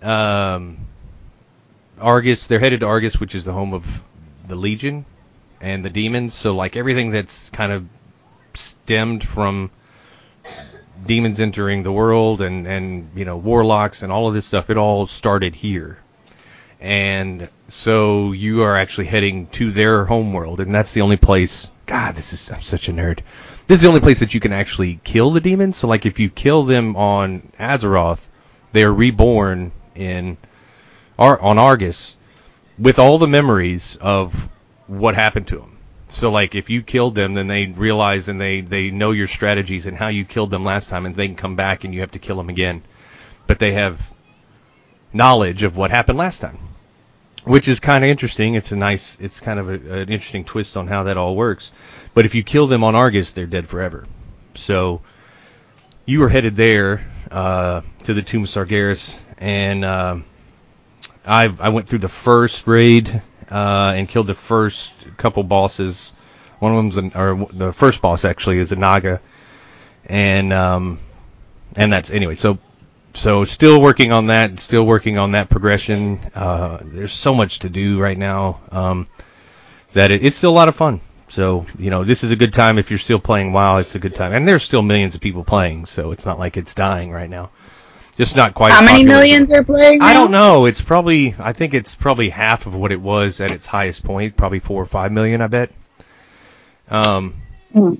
[0.00, 0.78] Um,
[2.00, 4.02] Argus, they're headed to Argus, which is the home of
[4.48, 5.04] the Legion
[5.60, 6.34] and the demons.
[6.34, 7.84] So like everything that's kind of
[8.54, 9.70] stemmed from
[11.04, 14.76] demons entering the world and and you know warlocks and all of this stuff, it
[14.76, 15.98] all started here
[16.82, 21.70] and so you are actually heading to their homeworld, and that's the only place.
[21.86, 23.20] God, this is I'm such a nerd.
[23.68, 25.76] This is the only place that you can actually kill the demons.
[25.76, 28.26] So, like, if you kill them on Azeroth,
[28.72, 30.36] they are reborn in
[31.18, 32.16] Ar- on Argus
[32.78, 34.48] with all the memories of
[34.88, 35.78] what happened to them.
[36.12, 39.86] So, like, if you killed them, then they realize and they they know your strategies
[39.86, 42.12] and how you killed them last time, and they can come back and you have
[42.12, 42.82] to kill them again.
[43.46, 44.00] But they have
[45.12, 46.58] knowledge of what happened last time
[47.44, 48.54] which is kind of interesting.
[48.54, 51.72] It's a nice, it's kind of a, an interesting twist on how that all works.
[52.14, 54.06] But if you kill them on Argus, they're dead forever.
[54.54, 55.02] So
[56.06, 60.18] you are headed there uh, to the Tomb of Sargeras, and uh,
[61.24, 63.22] I I went through the first raid
[63.52, 66.12] uh, and killed the first couple bosses.
[66.58, 69.20] One of them's an, or the first boss actually is a Naga,
[70.06, 70.98] and um,
[71.76, 72.36] and that's anyway.
[72.36, 72.58] So
[73.14, 76.18] so still working on that, still working on that progression.
[76.34, 79.06] Uh, there's so much to do right now um,
[79.92, 81.00] that it, it's still a lot of fun.
[81.28, 83.78] So you know, this is a good time if you're still playing WoW.
[83.78, 86.56] It's a good time, and there's still millions of people playing, so it's not like
[86.56, 87.50] it's dying right now.
[88.16, 88.72] Just not quite.
[88.72, 90.02] How many millions are playing?
[90.02, 90.66] I don't know.
[90.66, 91.34] It's probably.
[91.38, 94.36] I think it's probably half of what it was at its highest point.
[94.36, 95.40] Probably four or five million.
[95.40, 95.70] I bet.
[96.90, 97.34] Um,
[97.72, 97.94] Hmm.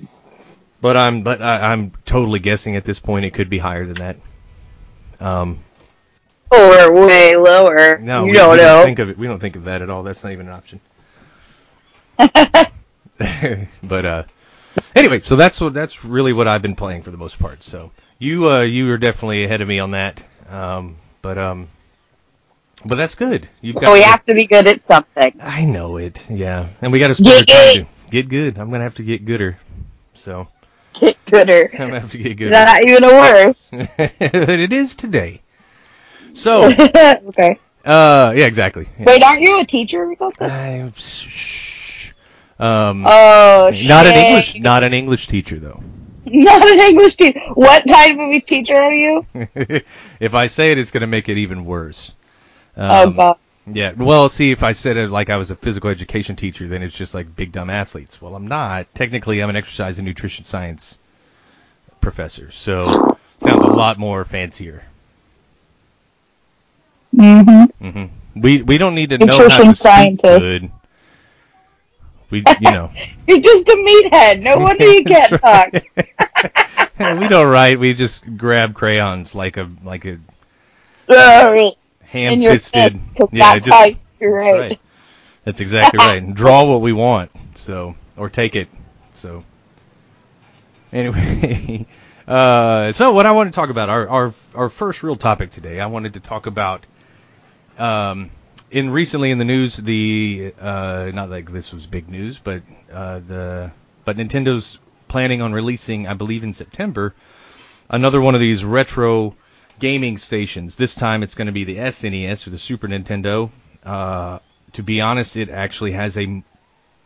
[0.81, 3.25] but I'm but I, I'm totally guessing at this point.
[3.25, 4.17] It could be higher than that.
[5.19, 5.63] Um,
[6.51, 7.97] Or way lower.
[7.97, 8.63] no, you we, don't we know.
[8.63, 9.17] don't think of it.
[9.17, 10.03] We don't think of that at all.
[10.03, 10.79] That's not even an option.
[13.83, 14.23] but uh,
[14.95, 17.63] anyway, so that's what that's really what I've been playing for the most part.
[17.63, 20.23] So you uh, you are definitely ahead of me on that.
[20.49, 21.67] Um, but um,
[22.85, 23.47] but that's good.
[23.61, 23.93] You've got.
[23.93, 25.33] we have to be good at something.
[25.41, 26.29] I know it.
[26.29, 28.57] Yeah, and we got to spend Get time to get good.
[28.57, 29.57] I'm gonna have to get gooder.
[30.13, 30.47] So
[30.93, 31.69] Get gooder.
[31.73, 32.51] I'm gonna have to get gooder.
[32.51, 33.55] Not even a word.
[33.71, 35.41] it is today.
[36.33, 37.59] So, okay.
[37.85, 38.87] uh, yeah, exactly.
[38.97, 39.05] Yeah.
[39.05, 40.49] Wait, aren't you a teacher or something?
[40.49, 41.72] I, shh.
[42.63, 44.13] Um, Oh, not an.
[44.15, 45.83] English, not an English teacher though.
[46.25, 47.41] Not an English teacher.
[47.53, 49.25] What type of a teacher are you?
[50.19, 52.13] if I say it, it's gonna make it even worse.
[52.89, 53.37] oh Um, god.
[53.65, 53.91] Yeah.
[53.97, 56.95] Well, see, if I said it like I was a physical education teacher, then it's
[56.97, 58.21] just like big dumb athletes.
[58.21, 58.87] Well, I'm not.
[58.95, 60.97] Technically, I'm an exercise and nutrition science
[62.01, 62.51] professor.
[62.51, 63.01] So
[63.39, 64.83] sounds a lot more fancier.
[67.15, 67.89] Mm-hmm.
[67.91, 68.05] hmm
[68.41, 70.39] We we don't need to know how Nutrition to speak scientist.
[70.39, 70.71] good.
[72.33, 72.91] We you know
[73.27, 74.41] You're just a meathead.
[74.41, 75.73] No wonder you can't talk.
[77.19, 77.79] we don't write.
[77.79, 80.19] We just grab crayons like a like a
[81.09, 81.53] Uh,
[82.01, 82.93] ham-fisted.
[82.93, 84.53] fist, yeah, that's just, you're that's right.
[84.53, 84.79] right.
[85.45, 86.21] That's exactly right.
[86.21, 87.31] And draw what we want.
[87.55, 88.69] So or take it.
[89.15, 89.43] So
[90.91, 91.85] anyway,
[92.27, 95.79] uh, so what I want to talk about our our our first real topic today.
[95.79, 96.85] I wanted to talk about
[97.77, 98.31] um,
[98.73, 103.19] in recently in the news the uh, not like this was big news, but uh,
[103.19, 103.71] the
[104.03, 107.13] but Nintendo's planning on releasing, I believe in September,
[107.87, 109.35] another one of these retro
[109.77, 110.75] gaming stations.
[110.75, 113.51] This time it's going to be the SNES or the Super Nintendo.
[113.83, 114.39] Uh,
[114.73, 116.43] to be honest, it actually has a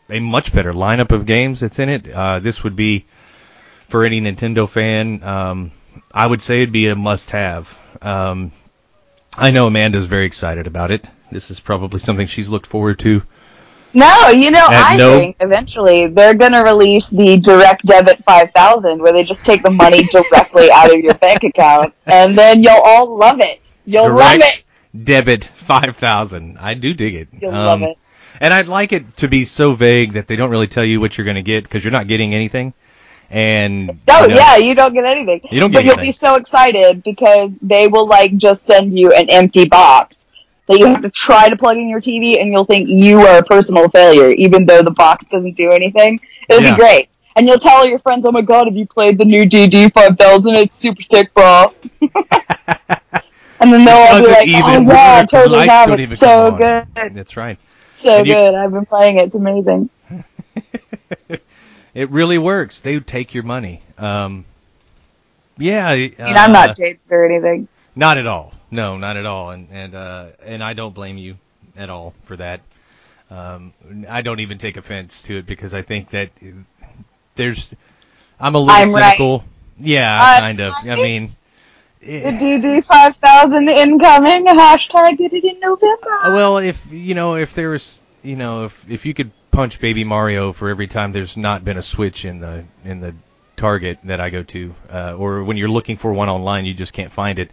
[0.10, 2.08] a much better lineup of games that's in it.
[2.10, 3.06] Uh, this would be
[3.90, 5.22] for any Nintendo fan.
[5.22, 5.72] Um,
[6.14, 7.78] I would say it'd be a must-have.
[8.02, 8.54] Um,
[9.38, 11.06] I know Amanda's very excited about it.
[11.32, 13.24] This is probably something she's looked forward to.
[13.94, 15.18] No, you know, Uh, I no.
[15.20, 19.72] think eventually they're going to release the Direct Debit 5000 where they just take the
[19.72, 23.72] money directly out of your bank account and then you'll all love it.
[23.86, 24.64] You'll love it.
[25.04, 26.58] Debit five thousand.
[26.60, 27.28] I do dig it.
[27.40, 27.98] You'll Um, love it.
[28.40, 31.18] And I'd like it to be so vague that they don't really tell you what
[31.18, 32.74] you're going to get because you're not getting anything.
[33.30, 35.42] And Oh you know, yeah, you don't get anything.
[35.52, 39.12] You don't but get you'll be so excited because they will like just send you
[39.12, 40.27] an empty box
[40.68, 43.40] that you have to try to plug in your TV and you'll think you are
[43.40, 46.20] a personal failure even though the box doesn't do anything.
[46.50, 46.72] It'll Yeah.
[46.76, 47.10] be great.
[47.36, 49.90] And you'll tell all your friends, "Oh my god, have you played the new DD
[49.94, 50.56] 5000?
[50.56, 55.90] It's super sick, bro." and then they'll all be like, "Oh yeah, I totally have
[55.92, 56.18] it.
[56.18, 57.60] So good, That's right.
[57.88, 58.56] so And you- good.
[58.56, 59.26] I've been playing it.
[59.26, 59.90] It's amazing."
[61.94, 62.82] It really works.
[62.82, 63.82] They would take your money.
[63.98, 64.46] Um,
[65.58, 65.88] yeah.
[65.90, 67.68] I mean, I'm not jaded or anything.
[67.96, 68.54] Not at all.
[68.70, 69.52] No, not at all.
[69.52, 71.38] And and uh, and I don't blame you
[71.76, 72.62] at all for that.
[73.30, 73.74] Um,
[74.08, 76.32] I don't even take offense to it because I think that
[77.36, 77.74] there's.
[78.40, 79.18] I'm a little I'm right.
[79.18, 79.44] cynical.
[79.80, 80.74] Yeah, I'm kind of.
[80.84, 80.98] I right.
[80.98, 81.30] mean,
[82.00, 84.46] The eh, DD 5000 incoming.
[84.46, 86.10] Hashtag get it in November.
[86.24, 89.80] Uh, well, if you know, if there was, you know, if if you could punch
[89.80, 93.16] Baby Mario for every time there's not been a Switch in the in the
[93.56, 96.94] Target that I go to, uh, or when you're looking for one online, you just
[96.94, 97.52] can't find it.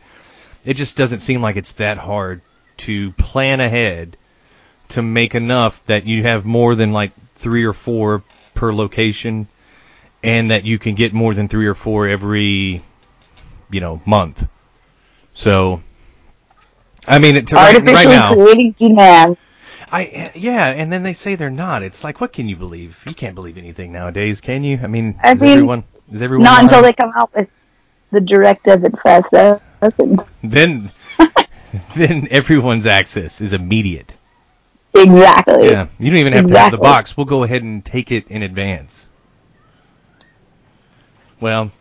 [0.64, 2.40] It just doesn't seem like it's that hard
[2.78, 4.16] to plan ahead
[4.88, 8.22] to make enough that you have more than like three or four
[8.54, 9.48] per location,
[10.22, 12.82] and that you can get more than three or four every,
[13.70, 14.46] you know, month.
[15.34, 15.82] So.
[17.06, 19.36] I mean, it, to right, right Artificially now, creating demand.
[19.92, 21.82] I yeah, and then they say they're not.
[21.82, 23.04] It's like, what can you believe?
[23.06, 24.80] You can't believe anything nowadays, can you?
[24.82, 27.48] I mean, I is mean, everyone is everyone Not until they come out with
[28.10, 29.60] the directive direct debit 5000.
[30.42, 30.92] then
[31.96, 34.16] then everyone's access is immediate.
[34.94, 35.70] Exactly.
[35.70, 37.16] Yeah, you don't even have to have the box.
[37.16, 39.08] We'll go ahead and take it in advance.
[41.40, 41.72] Well,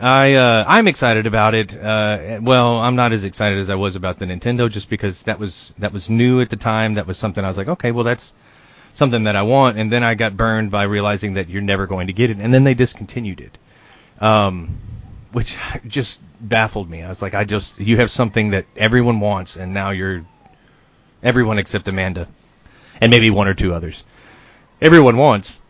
[0.00, 1.76] I uh, I'm excited about it.
[1.76, 5.38] Uh, well, I'm not as excited as I was about the Nintendo, just because that
[5.38, 6.94] was that was new at the time.
[6.94, 8.32] That was something I was like, okay, well that's
[8.94, 9.78] something that I want.
[9.78, 12.52] And then I got burned by realizing that you're never going to get it, and
[12.54, 13.58] then they discontinued it,
[14.22, 14.78] um,
[15.32, 17.02] which just baffled me.
[17.02, 20.24] I was like, I just you have something that everyone wants, and now you're
[21.22, 22.28] everyone except Amanda,
[23.00, 24.04] and maybe one or two others.
[24.80, 25.62] Everyone wants,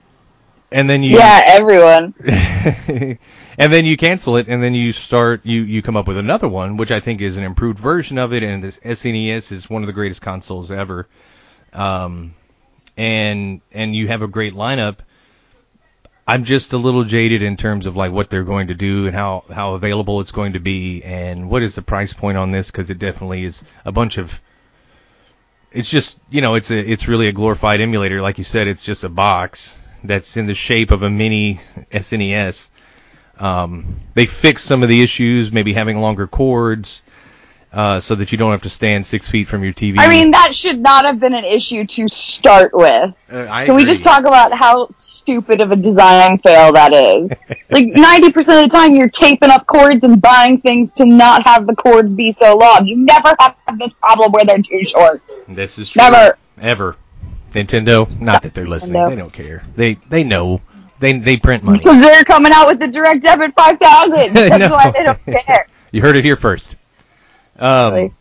[0.71, 2.15] and then you Yeah, everyone.
[2.25, 6.49] and then you cancel it, and then you start you you come up with another
[6.49, 8.43] one, which I think is an improved version of it.
[8.43, 11.09] And this SNES is one of the greatest consoles ever.
[11.73, 12.35] Um,
[12.97, 14.99] and and you have a great lineup.
[16.33, 19.15] I'm just a little jaded in terms of like what they're going to do and
[19.15, 22.71] how how available it's going to be and what is the price point on this
[22.71, 24.41] because it definitely is a bunch of
[25.73, 28.83] it's just you know it's a it's really a glorified emulator like you said it's
[28.83, 31.61] just a box that's in the shape of a mini
[31.93, 32.71] SNES.
[33.39, 37.03] Um, they fixed some of the issues, maybe having longer cords,
[37.73, 39.99] uh, so that you don't have to stand six feet from your TV.
[39.99, 43.15] I mean, that should not have been an issue to start with.
[43.31, 47.31] Uh, Can we just talk about how stupid of a design fail that is?
[47.71, 51.67] like 90% of the time you're taping up cords and buying things to not have
[51.67, 52.87] the cords be so long.
[52.87, 55.23] You never have this problem where they're too short.
[55.49, 56.03] This is true.
[56.03, 56.39] Never.
[56.61, 56.97] Ever.
[57.53, 58.21] Nintendo.
[58.23, 59.01] Not that they're listening.
[59.03, 59.09] Nintendo.
[59.09, 59.65] They don't care.
[59.77, 60.61] They they know.
[61.01, 61.79] They they print money.
[61.79, 64.15] Because they're coming out with the Direct Debit 5000.
[64.19, 64.59] I know.
[64.59, 65.67] That's why they don't care.
[65.91, 66.77] You heard it here first.
[67.59, 68.17] Um,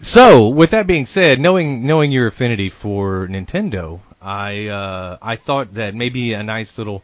[0.00, 5.74] so, with that being said, knowing knowing your affinity for Nintendo, I uh, I thought
[5.74, 7.02] that maybe a nice little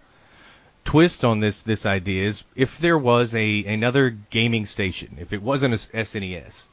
[0.85, 5.43] twist on this this idea is if there was a another gaming station, if it
[5.43, 6.67] wasn't a SNES,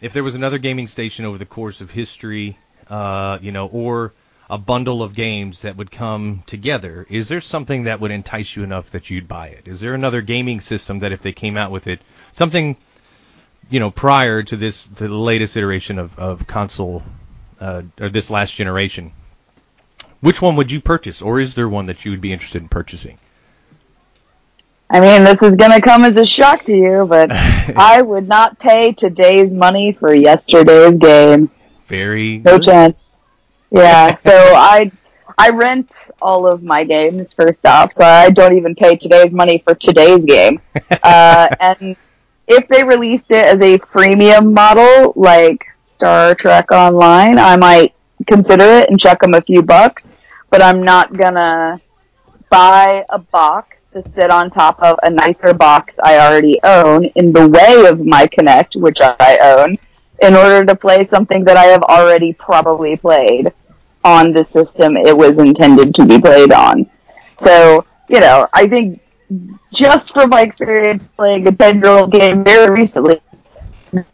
[0.00, 4.12] if there was another gaming station over the course of history, uh, you know, or
[4.50, 8.62] a bundle of games that would come together, is there something that would entice you
[8.62, 9.66] enough that you'd buy it?
[9.66, 12.00] Is there another gaming system that if they came out with it,
[12.32, 12.76] something
[13.70, 17.02] you know, prior to this, to the latest iteration of, of console,
[17.60, 19.12] uh, or this last generation,
[20.20, 22.68] which one would you purchase, or is there one that you would be interested in
[22.68, 23.18] purchasing?
[24.90, 28.28] I mean, this is going to come as a shock to you, but I would
[28.28, 31.50] not pay today's money for yesterday's game.
[31.86, 32.62] Very No good.
[32.62, 32.96] chance.
[33.70, 34.92] Yeah, so I
[35.36, 39.58] I rent all of my games first off, so I don't even pay today's money
[39.58, 40.60] for today's game.
[41.02, 41.96] Uh, and
[42.46, 47.94] if they released it as a freemium model, like Star Trek Online, I might
[48.26, 50.10] consider it and chuck them a few bucks.
[50.50, 51.80] But I'm not gonna
[52.50, 57.32] buy a box to sit on top of a nicer box I already own in
[57.32, 59.78] the way of my Kinect, which I own,
[60.22, 63.52] in order to play something that I have already probably played
[64.04, 66.88] on the system it was intended to be played on.
[67.34, 69.00] So, you know, I think
[69.72, 73.20] just from my experience playing a 10 year old game very recently,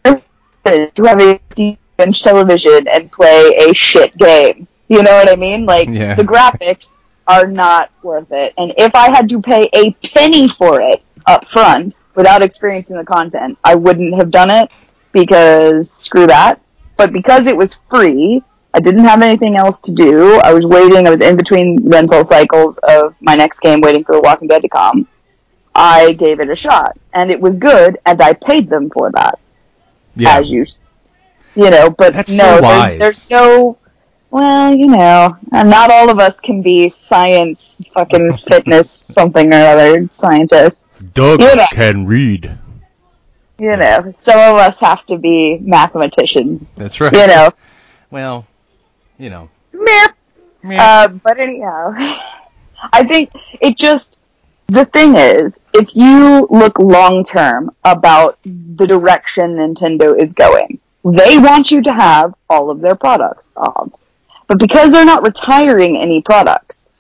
[0.05, 0.23] to
[0.65, 4.67] have a 50 inch television and play a shit game.
[4.89, 5.67] You know what I mean?
[5.67, 6.15] Like, Yeah.
[6.15, 8.53] the graphics are not worth it.
[8.59, 13.05] And if I had to pay a penny for it up front without experiencing the
[13.05, 14.71] content, I wouldn't have done it
[15.13, 16.61] because screw that.
[16.97, 20.37] But because it was free, I didn't have anything else to do.
[20.45, 21.07] I was waiting.
[21.07, 24.63] I was in between rental cycles of my next game, waiting for The Walking Dead
[24.63, 25.09] to come.
[25.75, 29.39] I gave it a shot, and it was good, and I paid them for that,
[30.17, 30.37] Yeah.
[30.39, 30.65] as you,
[31.55, 31.91] you know.
[31.91, 33.77] But That's no, so there's, there's no.
[34.33, 39.57] Well, you know, and not all of us can be science, fucking fitness, something or
[39.61, 41.03] other scientists.
[41.03, 41.67] Dogs You know.
[41.73, 42.57] can read.
[43.59, 46.71] You know, some of us have to be mathematicians.
[46.71, 47.13] That's right.
[47.13, 47.51] You know,
[48.11, 48.47] Well,
[49.21, 49.49] you know.
[50.63, 50.79] meh.
[50.79, 51.95] Uh, but anyhow,
[52.93, 53.31] I think
[53.61, 54.19] it just
[54.69, 61.39] the thing is, if you look long term about the direction Nintendo is going, they
[61.39, 64.13] want you to have all of their products, obs.
[64.47, 66.93] But because they're not retiring any products,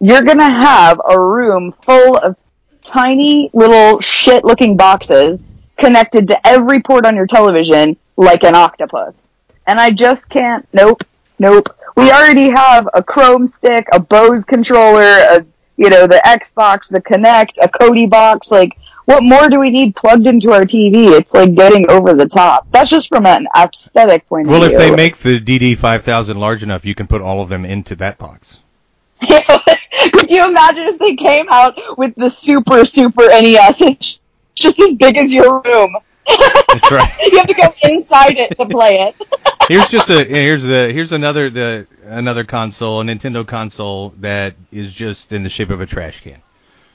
[0.00, 2.36] you're gonna have a room full of
[2.82, 5.46] tiny little shit looking boxes
[5.76, 9.34] connected to every port on your television like an octopus.
[9.66, 11.04] And I just can't, nope,
[11.42, 11.68] nope.
[11.96, 15.44] We already have a Chrome stick, a Bose controller, a,
[15.76, 19.96] you know, the Xbox, the Kinect, a Kodi box, like, what more do we need
[19.96, 21.10] plugged into our TV?
[21.10, 22.68] It's like getting over the top.
[22.70, 26.86] That's just from an aesthetic point Well, of if they make the DD5000 large enough,
[26.86, 28.60] you can put all of them into that box.
[29.20, 33.82] Could you imagine if they came out with the super, super NES?
[33.82, 34.20] It's
[34.54, 35.96] just as big as your room.
[36.26, 37.12] That's right.
[37.32, 39.16] you have to go inside it to play it.
[39.68, 44.92] here's just a here's the here's another the another console, a Nintendo console that is
[44.92, 46.40] just in the shape of a trash can,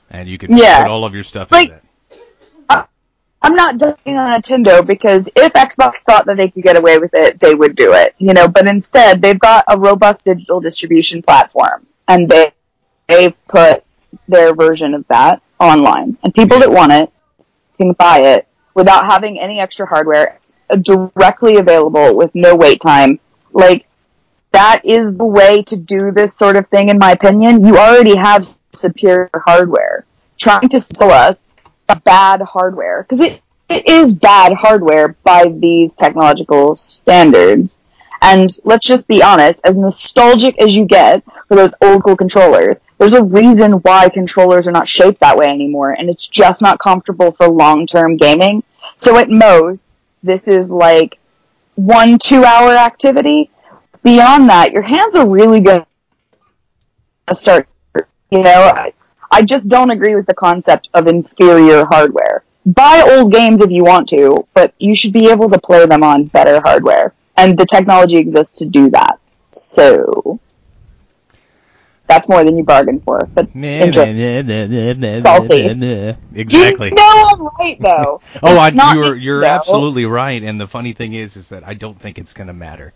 [0.10, 0.82] and you can Yeah.
[0.84, 1.84] put all of your stuff Like- in it.
[3.39, 7.12] I'm not dunking on Nintendo because if Xbox thought that they could get away with
[7.13, 8.15] it, they would do it.
[8.17, 12.51] You know, but instead they've got a robust digital distribution platform, and they
[13.08, 13.84] they put
[14.27, 17.11] their version of that online, and people that want it
[17.78, 20.38] can buy it without having any extra hardware.
[20.82, 23.20] Directly available with no wait time.
[23.53, 23.88] Like
[24.51, 27.65] that is the way to do this sort of thing, in my opinion.
[27.65, 30.05] You already have superior hardware.
[30.38, 31.53] Trying to sell us
[32.03, 37.82] bad hardware because it, it is bad hardware by these technological standards.
[38.22, 42.82] And let's just be honest, as nostalgic as you get for those old school controllers.
[42.97, 46.80] There's a reason why controllers are not shaped that way anymore, and it's just not
[46.80, 48.63] comfortable for long term gaming.
[48.97, 49.97] So at most,
[50.28, 51.19] this is like
[51.75, 53.49] one two hour activity.
[54.03, 55.86] Beyond that, your hands are really going
[57.28, 57.67] to start,
[58.30, 58.93] you know, I,
[59.32, 62.43] I just don't agree with the concept of inferior hardware.
[62.65, 66.03] Buy old games if you want to, but you should be able to play them
[66.03, 67.13] on better hardware.
[67.36, 69.19] And the technology exists to do that.
[69.51, 70.39] So,
[72.08, 73.20] that's more than you bargained for.
[73.34, 75.22] But enjoy.
[75.22, 76.16] Salty.
[76.34, 76.88] Exactly.
[76.89, 78.22] You know I'm right though.
[78.43, 79.47] Oh, I, you're you're though.
[79.47, 80.41] absolutely right.
[80.43, 82.93] And the funny thing is, is that I don't think it's going to matter.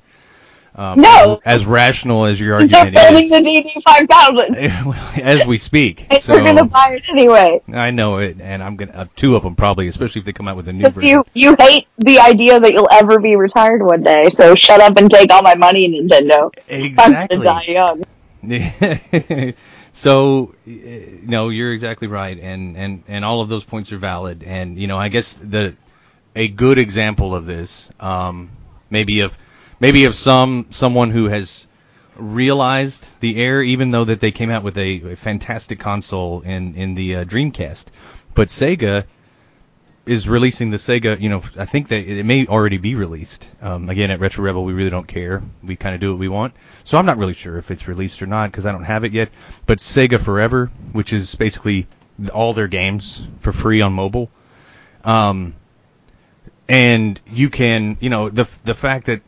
[0.74, 1.42] Um, No.
[1.44, 3.38] As rational as your They're argument building is, the
[3.76, 4.56] DD five thousand.
[5.22, 6.08] as we speak.
[6.10, 7.60] And so we're gonna buy it anyway.
[7.74, 10.48] I know it, and I'm gonna uh, two of them probably, especially if they come
[10.48, 11.10] out with a new Because version.
[11.10, 14.30] you you hate the idea that you'll ever be retired one day.
[14.30, 16.50] So shut up and take all my money, Nintendo.
[16.70, 17.38] I'm gonna Exactly.
[17.44, 18.04] die young.
[19.94, 20.72] so, uh,
[21.24, 24.44] no, you're exactly right, and, and, and all of those points are valid.
[24.44, 25.76] And you know, I guess the
[26.36, 28.50] a good example of this, um,
[28.90, 29.38] maybe of
[29.80, 31.68] maybe of some someone who has
[32.16, 36.76] realized the error, even though that they came out with a, a fantastic console in
[36.76, 37.86] in the uh, Dreamcast,
[38.34, 39.06] but Sega
[40.06, 41.20] is releasing the Sega.
[41.20, 43.50] You know, I think that it may already be released.
[43.62, 45.44] Um, again, at Retro Rebel, we really don't care.
[45.64, 46.54] We kind of do what we want.
[46.84, 49.14] So I'm not really sure if it's released or not because I don't have it
[49.14, 49.30] yet.
[49.66, 51.88] But Sega Forever, which is basically
[52.34, 54.30] all their games for free on mobile.
[55.04, 55.56] Um,
[56.68, 59.22] and you can, you know, the the fact that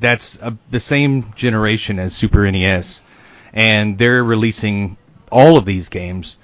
[0.00, 3.02] that's a, the same generation as Super NES,
[3.52, 4.96] and they're releasing
[5.30, 6.38] all of these games,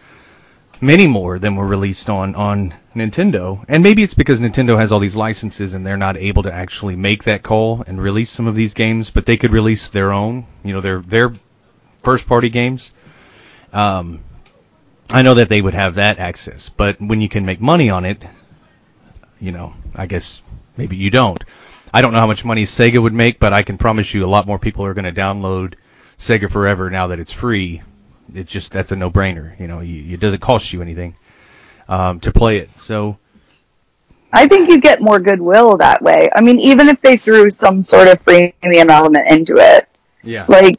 [0.80, 3.64] many more than were released on on Nintendo.
[3.68, 6.96] And maybe it's because Nintendo has all these licenses and they're not able to actually
[6.96, 10.46] make that call and release some of these games, but they could release their own,
[10.62, 11.32] you know, their their
[12.02, 12.92] first party games.
[13.72, 14.20] Um,
[15.10, 18.04] I know that they would have that access, but when you can make money on
[18.04, 18.26] it,
[19.40, 20.42] you know, I guess
[20.76, 21.42] maybe you don't.
[21.92, 24.26] I don't know how much money Sega would make, but I can promise you a
[24.26, 25.74] lot more people are going to download
[26.18, 27.82] Sega Forever now that it's free.
[28.32, 29.58] It's just that's a no-brainer.
[29.58, 31.14] You know, you, it doesn't cost you anything
[31.88, 32.70] um, to play it.
[32.78, 33.18] So
[34.32, 36.28] I think you get more goodwill that way.
[36.34, 39.88] I mean, even if they threw some sort of freemium element into it,
[40.22, 40.76] yeah, like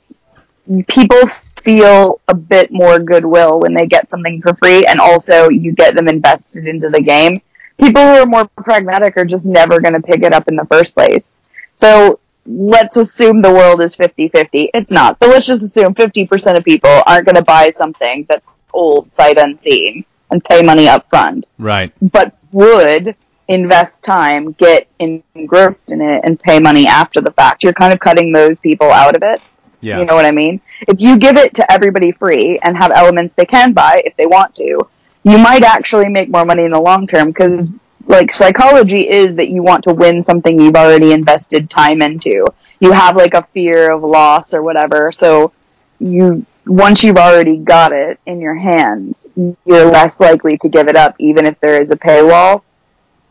[0.87, 1.27] people
[1.61, 5.95] feel a bit more goodwill when they get something for free, and also you get
[5.95, 7.41] them invested into the game.
[7.77, 10.65] People who are more pragmatic are just never going to pick it up in the
[10.65, 11.35] first place.
[11.75, 14.69] So let's assume the world is 50-50.
[14.73, 18.47] It's not, but let's just assume 50% of people aren't going to buy something that's
[18.73, 21.93] old, sight unseen, and pay money up front right.
[22.01, 23.15] but would
[23.47, 27.63] invest time, get engrossed in it, and pay money after the fact.
[27.63, 29.41] You're kind of cutting those people out of it.
[29.81, 30.61] Yeah, You know what I mean?
[30.87, 34.25] If you give it to everybody free and have elements they can buy if they
[34.25, 34.89] want to,
[35.23, 37.69] you might actually make more money in the long term because
[38.07, 42.45] like psychology is that you want to win something you've already invested time into.
[42.79, 45.51] You have like a fear of loss or whatever, so
[45.99, 50.95] you once you've already got it in your hands, you're less likely to give it
[50.95, 52.63] up even if there is a paywall.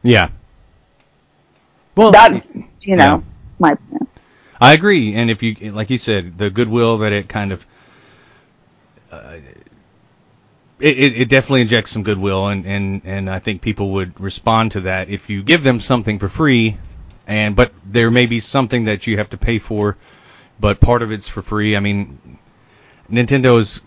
[0.02, 0.30] yeah.
[1.96, 3.20] Well, That's you know yeah.
[3.58, 3.76] my
[4.60, 7.66] I agree, and if you, like you said, the goodwill that it kind of,
[9.10, 9.36] uh,
[10.80, 14.72] it, it, it definitely injects some goodwill, and, and, and I think people would respond
[14.72, 16.76] to that if you give them something for free,
[17.26, 19.96] and but there may be something that you have to pay for,
[20.58, 21.76] but part of it's for free.
[21.76, 22.38] I mean,
[23.10, 23.82] Nintendo's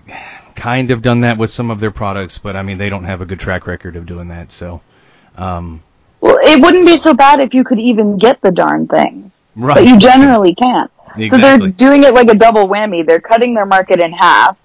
[0.55, 3.21] kind of done that with some of their products, but I mean they don't have
[3.21, 4.81] a good track record of doing that, so.
[5.35, 5.83] Um,
[6.19, 9.75] well, it wouldn't be so bad if you could even get the darn things, right.
[9.75, 10.89] but you generally can't.
[11.27, 13.05] So they're doing it like a double whammy.
[13.05, 14.57] They're cutting their market in half,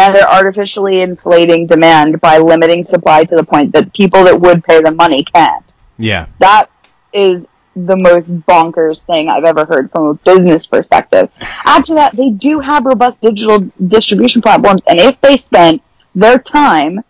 [0.00, 4.64] and they're artificially inflating demand by limiting supply to the point that people that would
[4.64, 5.72] pay the money can't.
[5.98, 6.26] yeah.
[6.38, 6.70] That
[7.12, 11.30] is the most bonkers thing I've ever heard from a business perspective.
[11.64, 15.82] Add to that, they do have robust digital distribution platforms, and if they spent
[16.14, 17.00] their time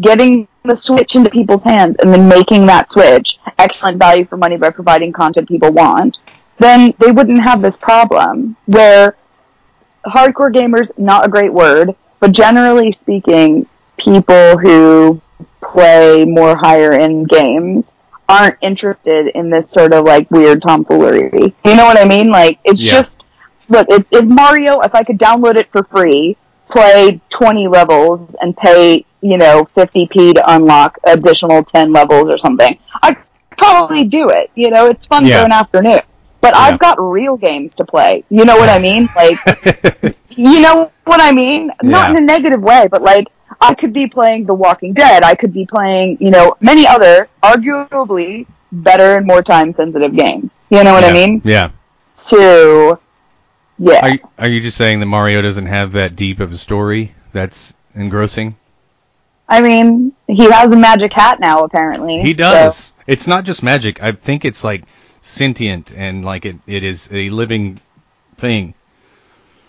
[0.00, 4.56] getting the switch into people's hands and then making that switch excellent value for money
[4.56, 6.18] by providing content people want,
[6.58, 9.16] then they wouldn't have this problem where
[10.06, 13.66] hardcore gamers, not a great word, but generally speaking,
[13.96, 15.20] people who
[15.60, 17.96] play more higher end games
[18.28, 21.54] aren't interested in this sort of like weird tomfoolery.
[21.64, 22.28] You know what I mean?
[22.30, 22.92] Like, it's Yeah.
[22.92, 23.22] just,
[23.68, 26.36] look, if, if Mario, if I could download it for free,
[26.68, 32.78] play 20 levels and pay, you know, 50p to unlock additional 10 levels or something,
[33.02, 33.16] I'd
[33.56, 34.50] probably do it.
[34.54, 35.40] You know, it's fun Yeah.
[35.40, 36.00] for an afternoon.
[36.40, 36.60] But Yeah.
[36.60, 38.24] I've got real games to play.
[38.30, 39.08] You know what I mean?
[39.16, 41.70] Like, you know what I mean?
[41.82, 43.26] Not in a negative way, but like,
[43.60, 45.22] I could be playing The Walking Dead.
[45.24, 50.60] I could be playing, you know, many other, arguably better and more time sensitive games.
[50.70, 51.42] You know what I mean?
[51.44, 51.70] Yeah.
[51.98, 53.00] So,
[53.78, 54.00] yeah.
[54.02, 57.14] Are you, are you just saying that Mario doesn't have that deep of a story
[57.32, 58.56] that's engrossing?
[59.48, 62.20] I mean, he has a magic hat now, apparently.
[62.20, 62.92] He so- does.
[63.06, 64.02] It's not just magic.
[64.02, 64.84] I think it's like
[65.20, 67.80] sentient and like it, it is a living
[68.36, 68.74] thing.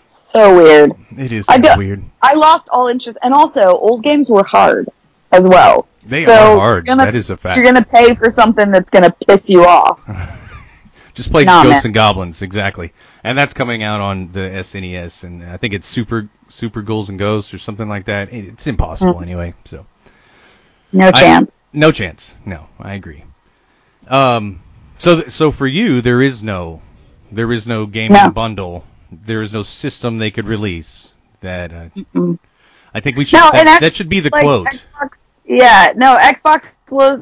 [0.08, 0.92] So, weird.
[1.16, 2.02] It is I do- weird.
[2.20, 4.88] I lost all interest, and also, old games were hard
[5.30, 5.86] as well.
[6.04, 6.86] They So, are hard.
[6.86, 7.56] gonna- that is a fact.
[7.56, 10.00] You're gonna pay for something that's gonna piss you off.
[11.14, 11.88] Just play Nah, Ghosts man.
[11.88, 12.92] and Goblins, exactly.
[13.22, 17.18] And that's coming out on the SNES, and I think it's Super Super Ghouls and
[17.18, 18.32] Ghosts or something like that.
[18.32, 19.22] It, it's impossible Mm.
[19.22, 19.54] anyway.
[19.66, 19.86] So
[20.92, 21.58] No I- chance.
[21.72, 22.36] no chance.
[22.44, 23.22] No, I agree.
[24.08, 24.60] Um,
[25.00, 26.80] so th- so for you, there is no
[27.32, 28.30] there is no gaming No.
[28.30, 28.84] bundle.
[29.10, 31.72] There is no system they could release that.
[31.72, 32.34] Uh,
[32.94, 33.38] I think we should.
[33.38, 34.66] No, that, that should be the like, quote.
[34.68, 36.72] Xbox, yeah, no, Xbox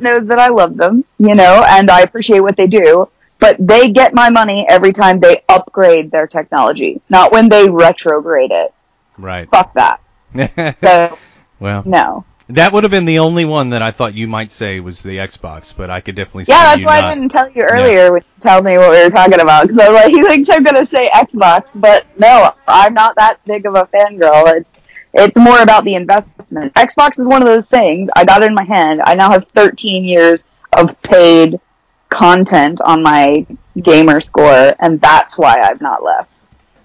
[0.00, 3.08] knows that I love them, you know, and I appreciate what they do,
[3.38, 8.50] but they get my money every time they upgrade their technology, not when they retrograde
[8.52, 8.74] it.
[9.16, 9.48] Right.
[9.50, 10.00] Fuck that.
[10.74, 11.16] So,
[11.58, 12.24] well, no.
[12.50, 15.18] That would have been the only one that I thought you might say was the
[15.18, 16.44] Xbox, but I could definitely.
[16.48, 17.10] Yeah, that's why not.
[17.10, 19.78] I didn't tell you earlier when you told me what we were talking about, because
[19.78, 23.66] I was like, he thinks I'm gonna say Xbox, but no, I'm not that big
[23.66, 24.56] of a fangirl.
[24.56, 24.74] It's,
[25.12, 26.74] it's more about the investment.
[26.74, 29.44] Xbox is one of those things, I got it in my hand, I now have
[29.44, 31.60] 13 years of paid
[32.08, 33.46] content on my
[33.80, 36.30] gamer score, and that's why I've not left.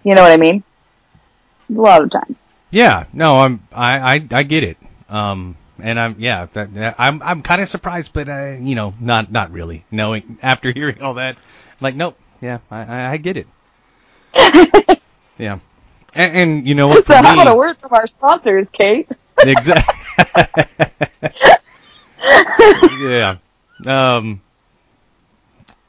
[0.03, 0.63] You know what I mean?
[1.69, 2.35] A lot of time.
[2.69, 4.77] Yeah, no, I'm I I, I get it.
[5.13, 9.31] Um, and I'm yeah, that, I'm I'm kind of surprised, but uh, you know, not
[9.31, 9.85] not really.
[9.91, 11.37] Knowing after hearing all that,
[11.79, 13.47] like, nope, yeah, I I, get it.
[15.37, 15.59] yeah,
[16.15, 17.05] and, and you know what?
[17.05, 19.07] So how me, about a word from our sponsors, Kate?
[19.37, 20.43] exactly.
[22.99, 23.37] yeah.
[23.85, 24.41] Um.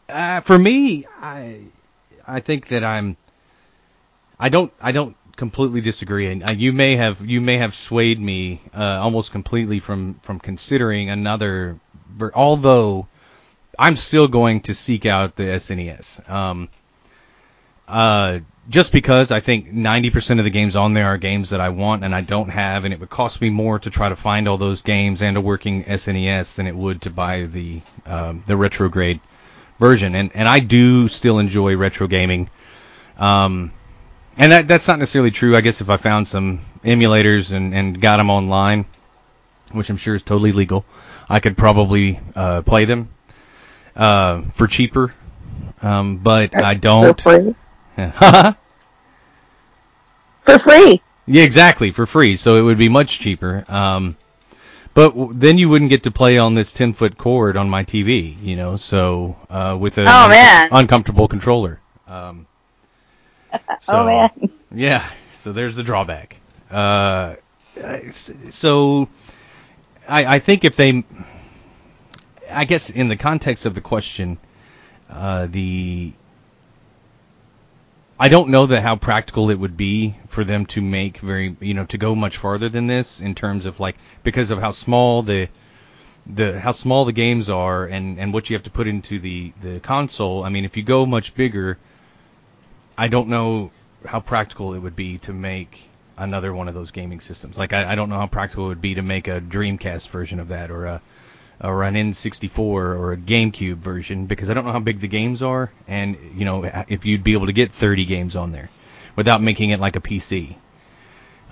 [0.06, 1.60] Uh, for me, I
[2.26, 3.16] I think that I'm.
[4.38, 4.70] I don't.
[4.82, 8.98] I don't completely disagree, and uh, you may have you may have swayed me uh,
[9.00, 11.78] almost completely from from considering another.
[12.34, 13.08] Although
[13.78, 16.28] I'm still going to seek out the SNES.
[16.28, 16.68] Um.
[17.86, 21.68] Uh, just because I think 90% of the games on there are games that I
[21.68, 24.48] want and I don't have, and it would cost me more to try to find
[24.48, 28.56] all those games and a working SNES than it would to buy the um, the
[28.56, 29.20] retrograde
[29.78, 30.14] version.
[30.14, 32.48] And and I do still enjoy retro gaming.
[33.18, 33.72] Um,
[34.38, 35.56] and that that's not necessarily true.
[35.56, 38.86] I guess if I found some emulators and and got them online,
[39.72, 40.84] which I'm sure is totally legal,
[41.28, 43.08] I could probably uh, play them
[43.96, 45.14] uh, for cheaper.
[45.82, 47.20] Um, but I don't.
[47.20, 47.54] For free.
[47.98, 48.54] Yeah.
[50.42, 51.00] For free.
[51.26, 52.36] Yeah, exactly, for free.
[52.36, 53.64] So it would be much cheaper.
[53.66, 54.16] Um,
[54.92, 57.82] but w- then you wouldn't get to play on this 10 foot cord on my
[57.82, 61.80] TV, you know, so, uh, with an Oh, uncomfortable controller.
[62.06, 62.46] Um,
[63.80, 64.30] so, oh man.
[64.72, 65.08] Yeah,
[65.40, 66.36] so there's the drawback.
[66.70, 67.36] Uh,
[68.50, 69.08] so
[70.08, 71.04] I, I think if they,
[72.50, 74.38] I guess in the context of the question,
[75.10, 76.12] uh, the
[78.18, 81.74] I don't know that how practical it would be for them to make very, you
[81.74, 85.22] know, to go much farther than this in terms of like because of how small
[85.22, 85.48] the
[86.26, 89.52] the how small the games are and and what you have to put into the
[89.60, 90.44] the console.
[90.44, 91.76] I mean, if you go much bigger,
[92.96, 93.70] I don't know
[94.06, 97.58] how practical it would be to make another one of those gaming systems.
[97.58, 100.40] Like I, I don't know how practical it would be to make a Dreamcast version
[100.40, 101.02] of that or a
[101.60, 105.42] or an N64 or a GameCube version because I don't know how big the games
[105.42, 108.70] are and you know if you'd be able to get 30 games on there
[109.16, 110.56] without making it like a PC.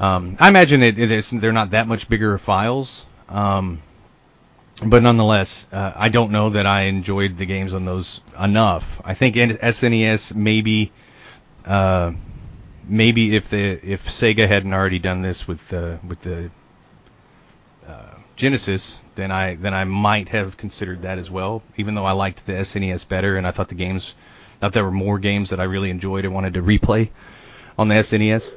[0.01, 0.97] Um, I imagine it,
[1.41, 3.81] they're not that much bigger files, um,
[4.85, 9.01] but nonetheless, uh, I don't know that I enjoyed the games on those enough.
[9.05, 10.91] I think in SNES maybe,
[11.67, 12.13] uh,
[12.89, 16.51] maybe if the if Sega hadn't already done this with the with the
[17.87, 21.63] uh, Genesis, then I then I might have considered that as well.
[21.77, 24.15] Even though I liked the SNES better, and I thought the games,
[24.61, 27.11] thought there were more games that I really enjoyed and wanted to replay
[27.79, 28.53] on the SNES.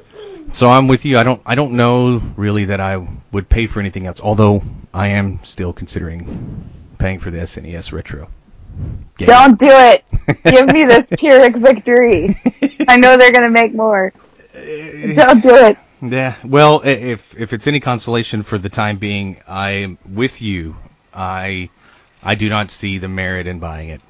[0.52, 1.18] So I'm with you.
[1.18, 4.20] I don't I don't know really that I would pay for anything else.
[4.20, 4.62] Although
[4.94, 8.28] I am still considering paying for the SNES retro.
[9.16, 9.26] Game.
[9.26, 10.04] Don't do it.
[10.44, 12.36] Give me this Pyrrhic victory.
[12.88, 14.12] I know they're gonna make more.
[14.54, 15.78] Don't do it.
[16.02, 16.36] Yeah.
[16.44, 20.76] Well, if if it's any consolation for the time being, I am with you.
[21.12, 21.70] I
[22.22, 24.00] I do not see the merit in buying it.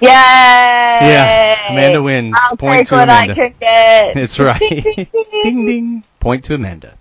[0.00, 0.08] Yay!
[0.08, 2.34] Yeah, Amanda wins.
[2.38, 3.32] I'll Point take to what Amanda.
[3.32, 4.14] I can get.
[4.14, 4.58] That's right.
[4.58, 5.26] Ding, ding, ding.
[5.42, 6.04] ding ding.
[6.18, 6.96] Point to Amanda.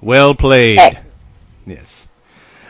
[0.00, 0.78] Well played.
[1.66, 2.08] Yes.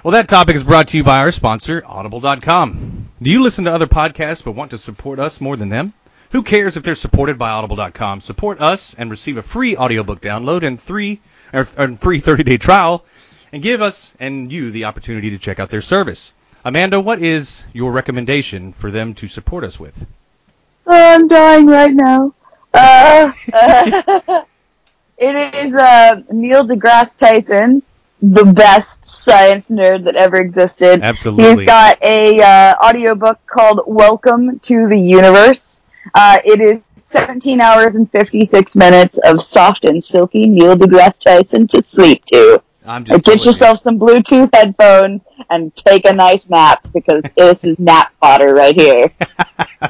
[0.05, 3.07] Well, that topic is brought to you by our sponsor, Audible.com.
[3.21, 5.93] Do you listen to other podcasts but want to support us more than them?
[6.31, 8.21] Who cares if they're supported by Audible.com?
[8.21, 11.21] Support us and receive a free audiobook download and three
[11.53, 13.05] or, or free 30-day trial,
[13.53, 16.33] and give us and you the opportunity to check out their service.
[16.65, 20.07] Amanda, what is your recommendation for them to support us with?
[20.87, 22.35] Oh, I'm dying right now.
[22.73, 23.33] Uh,
[25.19, 27.83] it is uh, Neil deGrasse Tyson,
[28.21, 31.01] the best science nerd that ever existed.
[31.03, 31.45] Absolutely.
[31.45, 35.83] He's got a uh, audiobook called Welcome to the Universe.
[36.15, 41.67] Uh, it is 17 hours and 56 minutes of soft and silky Neil deGrasse Tyson
[41.69, 42.63] to sleep to.
[42.87, 47.23] I'm Uh, just Get telling yourself some Bluetooth headphones and take a nice nap because
[47.37, 49.11] this is nap fodder right here.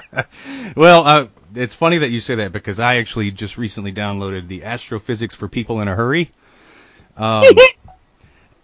[0.76, 4.64] well, uh, it's funny that you say that because I actually just recently downloaded the
[4.64, 6.32] Astrophysics for People in a Hurry.
[7.16, 7.44] Um,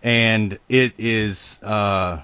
[0.05, 2.21] and it is uh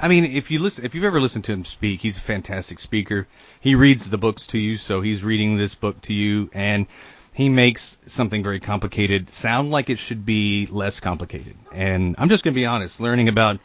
[0.00, 2.78] I mean if you listen if you've ever listened to him speak he's a fantastic
[2.78, 3.26] speaker.
[3.60, 6.50] He reads the books to you so he's reading this book to you.
[6.52, 6.86] And
[7.32, 11.56] he makes something very complicated sound like it should be less complicated.
[11.72, 13.58] And I'm just going to be honest learning about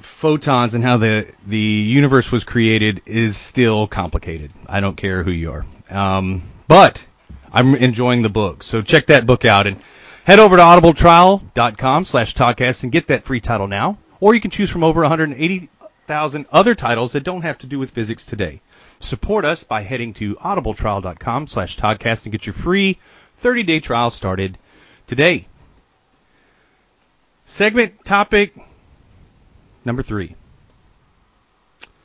[0.00, 4.50] photons and how the the universe was created is still complicated.
[4.68, 5.64] I don't care who you are.
[5.90, 7.06] Um but
[7.52, 9.66] I'm enjoying the book so check that book out.
[9.66, 9.78] And
[10.24, 13.98] Head over to audibletrial.com slash podcast and get that free title now.
[14.20, 17.90] Or you can choose from over 180,000 other titles that don't have to do with
[17.90, 18.62] physics today.
[19.00, 22.98] Support us by heading to audibletrial.com slash podcast and get your free
[23.38, 24.56] 30-day trial started
[25.06, 25.46] today.
[27.44, 28.56] Segment topic
[29.84, 30.36] number three.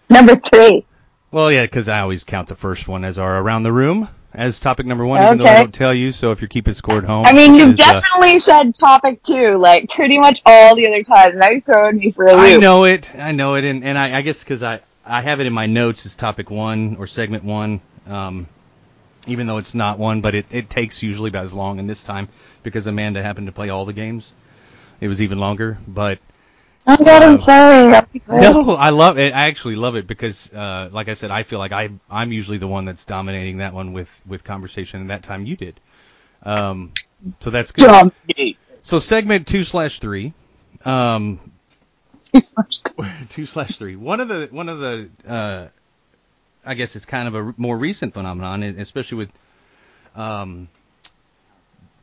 [0.09, 0.85] Number three.
[1.31, 4.59] Well, yeah, because I always count the first one as our around the room as
[4.59, 6.11] topic number one, even though I don't tell you.
[6.11, 9.23] So if you're keeping score at home, I mean, you've is, uh, definitely said topic
[9.23, 11.39] two, like pretty much all the other times.
[11.39, 12.57] Now you're throwing me for a I loop.
[12.57, 13.15] I know it.
[13.15, 15.65] I know it, and, and I, I guess because I, I have it in my
[15.65, 18.47] notes as topic one or segment one, um,
[19.27, 21.79] even though it's not one, but it, it takes usually about as long.
[21.79, 22.29] And this time,
[22.63, 24.31] because Amanda happened to play all the games,
[25.01, 25.77] it was even longer.
[25.87, 26.19] But
[26.87, 28.01] Oh god, I'm sorry.
[28.11, 28.41] Be great.
[28.41, 29.33] no, I love it.
[29.33, 32.57] I actually love it because, uh, like I said, I feel like I I'm usually
[32.57, 35.79] the one that's dominating that one with with conversation, and that time you did.
[36.43, 36.93] Um,
[37.41, 38.11] so that's good.
[38.83, 40.33] So segment two slash three.
[40.85, 41.39] Um,
[43.29, 43.95] two slash three.
[43.95, 45.67] One of the one of the uh,
[46.65, 49.29] I guess it's kind of a more recent phenomenon, especially with
[50.15, 50.69] um,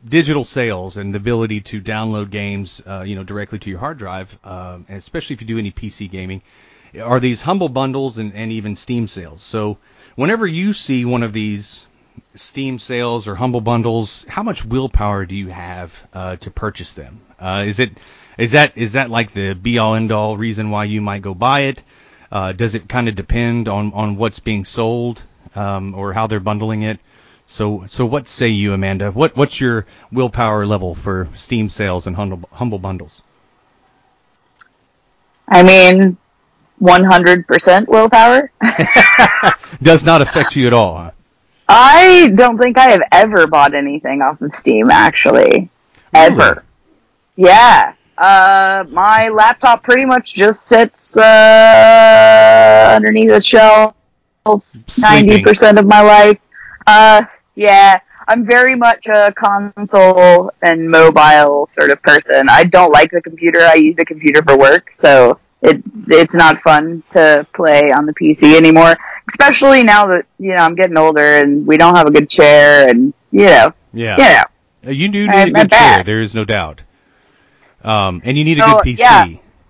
[0.08, 3.98] digital sales and the ability to download games, uh, you know, directly to your hard
[3.98, 6.42] drive, um, and especially if you do any PC gaming,
[7.02, 9.42] are these humble bundles and, and even Steam sales.
[9.42, 9.78] So
[10.14, 11.86] whenever you see one of these
[12.34, 17.20] Steam sales or humble bundles, how much willpower do you have uh, to purchase them?
[17.38, 17.98] Uh, is it
[18.38, 21.34] is that is that like the be all end all reason why you might go
[21.34, 21.82] buy it?
[22.30, 25.22] Uh, does it kind of depend on, on what's being sold
[25.54, 26.98] um, or how they're bundling it?
[27.46, 29.10] So so what say you, Amanda?
[29.10, 33.22] What what's your willpower level for Steam sales and humble humble bundles?
[35.48, 36.16] I mean,
[36.82, 38.50] 100% willpower.
[39.82, 40.96] Does not affect you at all.
[40.96, 41.10] Huh?
[41.68, 45.68] I don't think I have ever bought anything off of Steam, actually.
[46.12, 46.64] Ever.
[47.36, 47.94] Yeah.
[48.18, 53.94] Uh, my laptop pretty much just sits, uh, underneath a shelf
[54.98, 56.38] ninety percent of my life.
[56.86, 57.24] Uh,
[57.56, 57.98] yeah,
[58.28, 62.48] I'm very much a console and mobile sort of person.
[62.48, 63.60] I don't like the computer.
[63.60, 68.12] I use the computer for work, so it it's not fun to play on the
[68.14, 68.96] PC anymore.
[69.28, 72.88] Especially now that you know I'm getting older and we don't have a good chair,
[72.88, 74.16] and you know, Yeah.
[74.16, 74.44] you know.
[74.86, 76.04] Uh, You do need I'm a good chair.
[76.04, 76.84] There is no doubt.
[77.82, 78.98] Um, and you need a good PC.
[78.98, 79.26] yeah.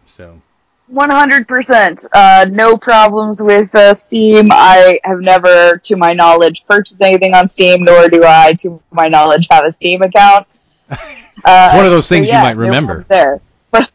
[0.06, 0.40] So
[0.88, 2.06] One hundred percent.
[2.12, 4.48] Uh, no problems with uh, Steam.
[4.52, 9.08] I have never, to my knowledge, purchased anything on Steam, nor do I, to my
[9.08, 10.46] knowledge, have a Steam account.
[11.44, 13.04] Uh, One of those so things you might remember.
[13.08, 13.90] there, but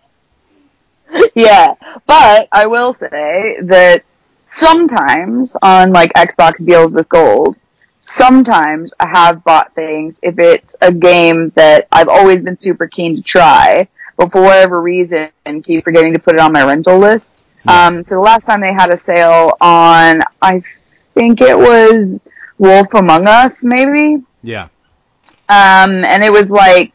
[1.36, 1.74] yeah.
[2.06, 4.04] But I will say that
[4.44, 7.58] sometimes on like Xbox deals with gold,
[8.04, 13.16] sometimes I have bought things if it's a game that I've always been super keen
[13.16, 13.88] to try,
[14.22, 15.30] but for whatever reason
[15.64, 17.44] keep forgetting to put it on my rental list.
[17.66, 17.88] Yeah.
[17.88, 20.62] Um, so the last time they had a sale on, I
[21.14, 22.22] think it was
[22.58, 24.24] Wolf Among Us, maybe.
[24.44, 24.68] yeah.
[25.50, 26.94] Um, and it was like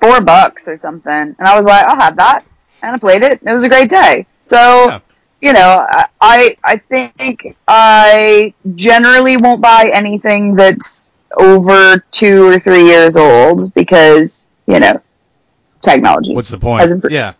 [0.00, 1.10] four bucks or something.
[1.12, 2.44] And I was like, I'll have that.
[2.82, 3.40] And I played it.
[3.40, 4.26] and It was a great day.
[4.40, 4.56] So,
[4.86, 5.00] Yeah.
[5.40, 5.86] you know,
[6.20, 13.72] I I think I generally won't buy anything that's over two or three years old
[13.74, 15.00] because you know
[15.80, 16.34] technology.
[16.34, 17.04] What's the point?
[17.10, 17.34] Yeah,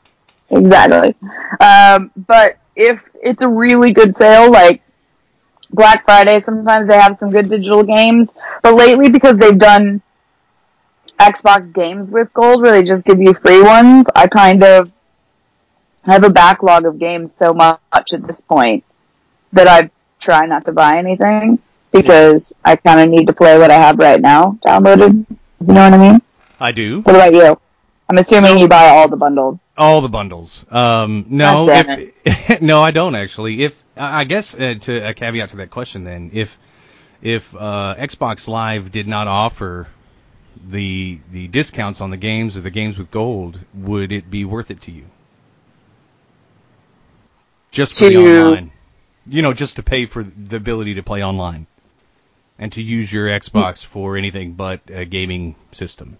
[0.51, 1.14] exactly.
[1.61, 4.82] Um, but if it's a really good sale, like
[5.72, 8.32] Black Friday, sometimes they have some good digital games.
[8.62, 10.03] But lately, because they've done
[11.18, 14.91] Xbox games with gold where they just give you free ones, I kind of
[16.05, 18.84] have a backlog of games so much at this point
[19.53, 21.59] that I try not to buy anything
[21.93, 25.26] because I kind of need to play what I have right now downloaded.
[25.28, 26.22] You know what I mean?
[26.59, 27.01] I do.
[27.03, 27.61] What about you?
[28.11, 29.65] I'm assuming so, you buy all the bundles.
[29.79, 30.67] All the bundles.
[30.69, 33.63] Um, no, if, no, I don't actually.
[33.63, 36.59] If I guess uh, to a caveat to that question, then if
[37.23, 39.87] if uh, Xbox Live did not offer
[40.69, 44.73] the the discounts on the games or the games with gold, would it be worth
[44.73, 45.05] it to you?
[47.71, 48.73] Just for to, the online,
[49.27, 51.69] you know, just to pay for the ability to play online
[52.59, 56.19] and to use your Xbox for anything but a gaming system.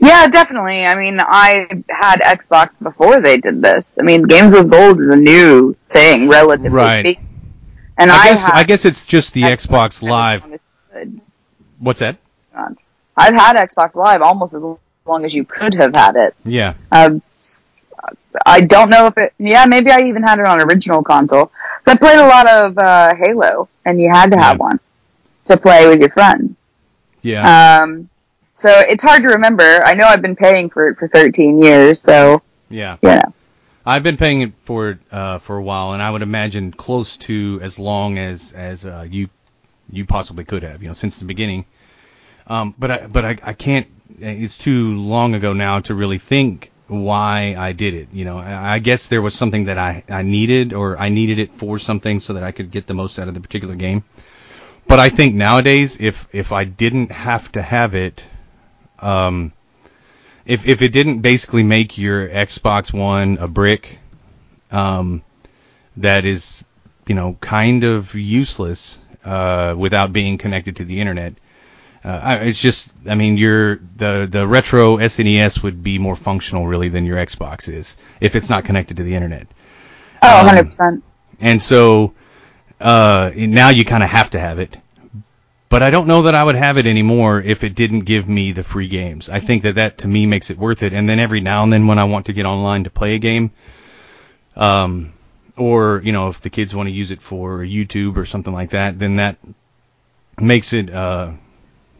[0.00, 0.84] Yeah, definitely.
[0.84, 3.98] I mean, I had Xbox before they did this.
[4.00, 7.00] I mean, Games with Gold is a new thing, relatively right.
[7.00, 7.26] speaking.
[7.98, 10.60] And I, I guess I guess it's just the Xbox, Xbox Live.
[11.78, 12.16] What's that?
[13.16, 14.62] I've had Xbox Live almost as
[15.04, 16.34] long as you could have had it.
[16.44, 16.74] Yeah.
[16.90, 17.22] Um,
[18.46, 19.34] I don't know if it.
[19.38, 21.52] Yeah, maybe I even had it on original console.
[21.84, 24.64] So I played a lot of uh, Halo, and you had to have yeah.
[24.64, 24.80] one
[25.46, 26.56] to play with your friends.
[27.20, 27.82] Yeah.
[27.82, 28.08] Um,
[28.60, 29.64] so it's hard to remember.
[29.64, 33.22] I know I've been paying for it for 13 years, so yeah, yeah.
[33.86, 37.58] I've been paying it for uh, for a while, and I would imagine close to
[37.62, 39.30] as long as as uh, you
[39.90, 41.64] you possibly could have, you know, since the beginning.
[42.46, 43.86] Um, but I but I, I can't.
[44.18, 48.08] It's too long ago now to really think why I did it.
[48.12, 51.38] You know, I, I guess there was something that I I needed, or I needed
[51.38, 54.04] it for something so that I could get the most out of the particular game.
[54.86, 58.22] But I think nowadays, if if I didn't have to have it
[59.00, 59.52] um,
[60.44, 63.98] if if it didn't basically make your Xbox One a brick,
[64.70, 65.22] um,
[65.96, 66.64] that is,
[67.06, 71.34] you know, kind of useless uh, without being connected to the internet.
[72.02, 76.88] Uh, it's just, I mean, your the the retro SNES would be more functional really
[76.88, 79.46] than your Xbox is if it's not connected to the internet.
[80.22, 81.04] Oh, 100 um, percent.
[81.40, 82.14] And so
[82.80, 84.78] uh, now you kind of have to have it.
[85.70, 88.50] But I don't know that I would have it anymore if it didn't give me
[88.50, 89.28] the free games.
[89.28, 90.92] I think that that to me makes it worth it.
[90.92, 93.18] And then every now and then when I want to get online to play a
[93.20, 93.52] game,
[94.56, 95.12] um,
[95.56, 98.70] or you know if the kids want to use it for YouTube or something like
[98.70, 99.36] that, then that
[100.40, 101.30] makes it uh,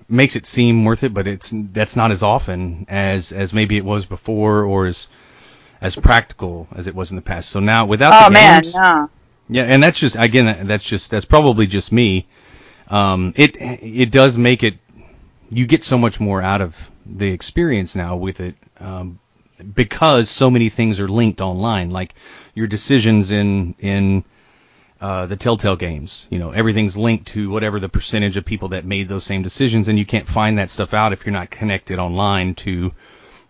[0.08, 1.14] makes it seem worth it.
[1.14, 5.06] But it's that's not as often as as maybe it was before, or as
[5.80, 7.50] as practical as it was in the past.
[7.50, 9.08] So now without oh, the games, no.
[9.48, 12.26] yeah, and that's just again that's just that's probably just me
[12.90, 14.74] um, it it does make it
[15.50, 16.76] you get so much more out of
[17.06, 19.18] the experience now with it um,
[19.74, 22.14] because so many things are linked online, like
[22.54, 24.24] your decisions in in
[25.00, 26.26] uh, the Telltale games.
[26.30, 29.88] You know, everything's linked to whatever the percentage of people that made those same decisions,
[29.88, 32.92] and you can't find that stuff out if you're not connected online to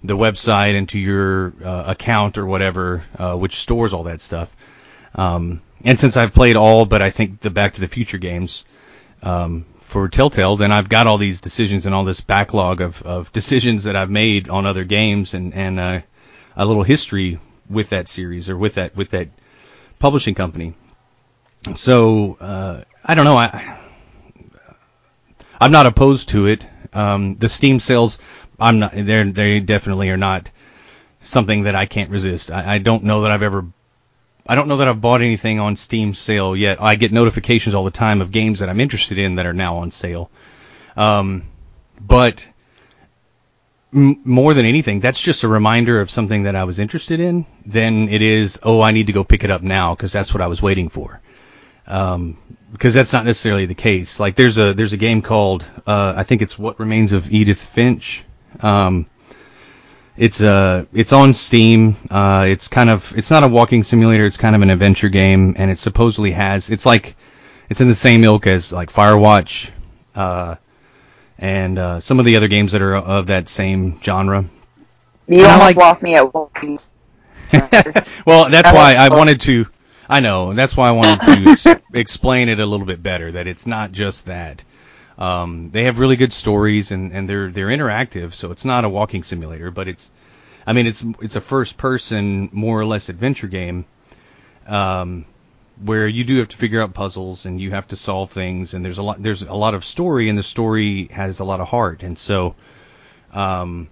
[0.03, 4.55] the website and to your uh, account or whatever, uh, which stores all that stuff.
[5.15, 8.65] Um, and since I've played all, but I think the Back to the Future games,
[9.23, 13.33] um, for Telltale, then I've got all these decisions and all this backlog of, of
[13.33, 16.01] decisions that I've made on other games and and uh,
[16.57, 19.29] a little history with that series or with that with that
[19.99, 20.75] publishing company.
[21.75, 23.37] So uh, I don't know.
[23.37, 23.79] I
[25.61, 26.67] I'm not opposed to it.
[26.93, 28.19] Um, the Steam sales,
[28.59, 28.93] I'm not.
[28.93, 30.51] They they definitely are not
[31.21, 32.51] something that I can't resist.
[32.51, 33.67] I, I don't know that I've ever
[34.51, 36.83] I don't know that I've bought anything on Steam sale yet.
[36.83, 39.77] I get notifications all the time of games that I'm interested in that are now
[39.77, 40.29] on sale.
[40.97, 41.45] Um,
[42.01, 42.49] but
[43.95, 47.47] m- more than anything, that's just a reminder of something that I was interested in.
[47.65, 50.41] Then it is, oh, I need to go pick it up now because that's what
[50.41, 51.21] I was waiting for.
[51.87, 52.37] Um,
[52.73, 54.19] because that's not necessarily the case.
[54.19, 57.63] Like there's a there's a game called uh, I think it's What Remains of Edith
[57.63, 58.25] Finch.
[58.59, 59.07] Um,
[60.21, 61.97] it's uh it's on Steam.
[62.11, 64.27] Uh, it's kind of it's not a walking simulator.
[64.27, 67.17] It's kind of an adventure game, and it supposedly has it's like
[67.71, 69.71] it's in the same ilk as like Firewatch,
[70.15, 70.57] uh,
[71.39, 74.45] and uh, some of the other games that are of that same genre.
[75.27, 76.77] You almost like, lost me at walking.
[78.27, 79.67] well, that's why I wanted to.
[80.07, 83.33] I know that's why I wanted to ex- explain it a little bit better.
[83.33, 84.65] That it's not just that.
[85.21, 88.91] Um, they have really good stories and, and they're they're interactive, so it's not a
[88.91, 90.11] walking simulator, but it's
[90.67, 93.87] I mean it's it's a first person more or less adventure game.
[94.67, 95.27] um,
[95.83, 98.85] where you do have to figure out puzzles and you have to solve things, and
[98.85, 101.69] there's a lot there's a lot of story, and the story has a lot of
[101.69, 102.55] heart, and so.
[103.33, 103.91] Um,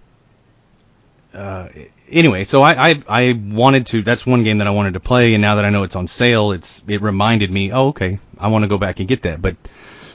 [1.33, 1.69] uh,
[2.09, 4.01] anyway, so I, I I wanted to.
[4.01, 6.07] That's one game that I wanted to play, and now that I know it's on
[6.07, 7.71] sale, it's it reminded me.
[7.71, 9.41] Oh, okay, I want to go back and get that.
[9.41, 9.55] But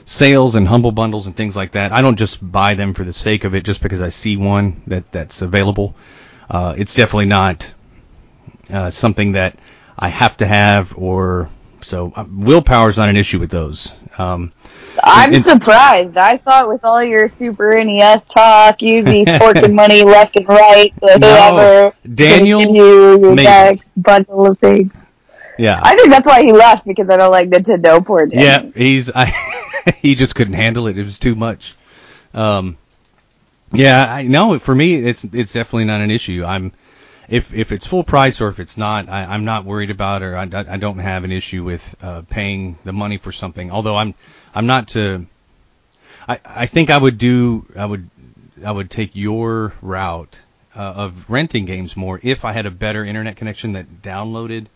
[0.05, 3.13] sales and humble bundles and things like that, I don't just buy them for the
[3.13, 5.95] sake of it, just because I see one that that's available.
[6.49, 7.73] Uh, it's definitely not
[8.71, 9.57] uh, something that
[9.97, 11.49] I have to have, or
[11.81, 13.93] so uh, willpower is not an issue with those.
[14.17, 14.51] Um,
[15.03, 16.17] I'm and- surprised.
[16.17, 20.91] I thought with all your Super NES talk, you'd be forking money left and right
[21.01, 21.27] to No.
[21.27, 24.91] whoever Daniel, you your next bundle of things.
[25.57, 28.43] yeah, I think that's why he left because I don't like Nintendo poor Daniel.
[28.43, 29.31] Yeah, he's I
[29.97, 30.97] he just couldn't handle it.
[30.97, 31.75] It was too much.
[32.33, 32.77] Um,
[33.71, 36.43] yeah, I no, for me it's it's definitely not an issue.
[36.45, 36.71] I'm
[37.27, 40.21] if if it's full price or if it's not, I, I'm not worried about.
[40.21, 43.71] Or I, I don't have an issue with uh, paying the money for something.
[43.71, 44.13] Although I'm
[44.53, 45.25] I'm not to.
[46.27, 48.09] I I think I would do I would
[48.63, 50.39] I would take your route
[50.75, 54.67] uh, of renting games more if I had a better internet connection that downloaded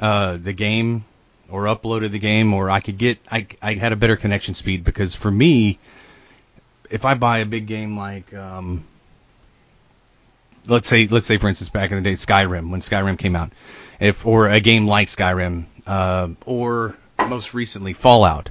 [0.00, 1.04] uh, the game
[1.50, 4.84] or uploaded the game, or I could get I, I had a better connection speed
[4.84, 5.78] because for me,
[6.90, 8.84] if I buy a big game like um,
[10.66, 13.52] let's say let's say for instance back in the day Skyrim when Skyrim came out,
[14.00, 18.50] if or a game like Skyrim uh, or most recently Fallout,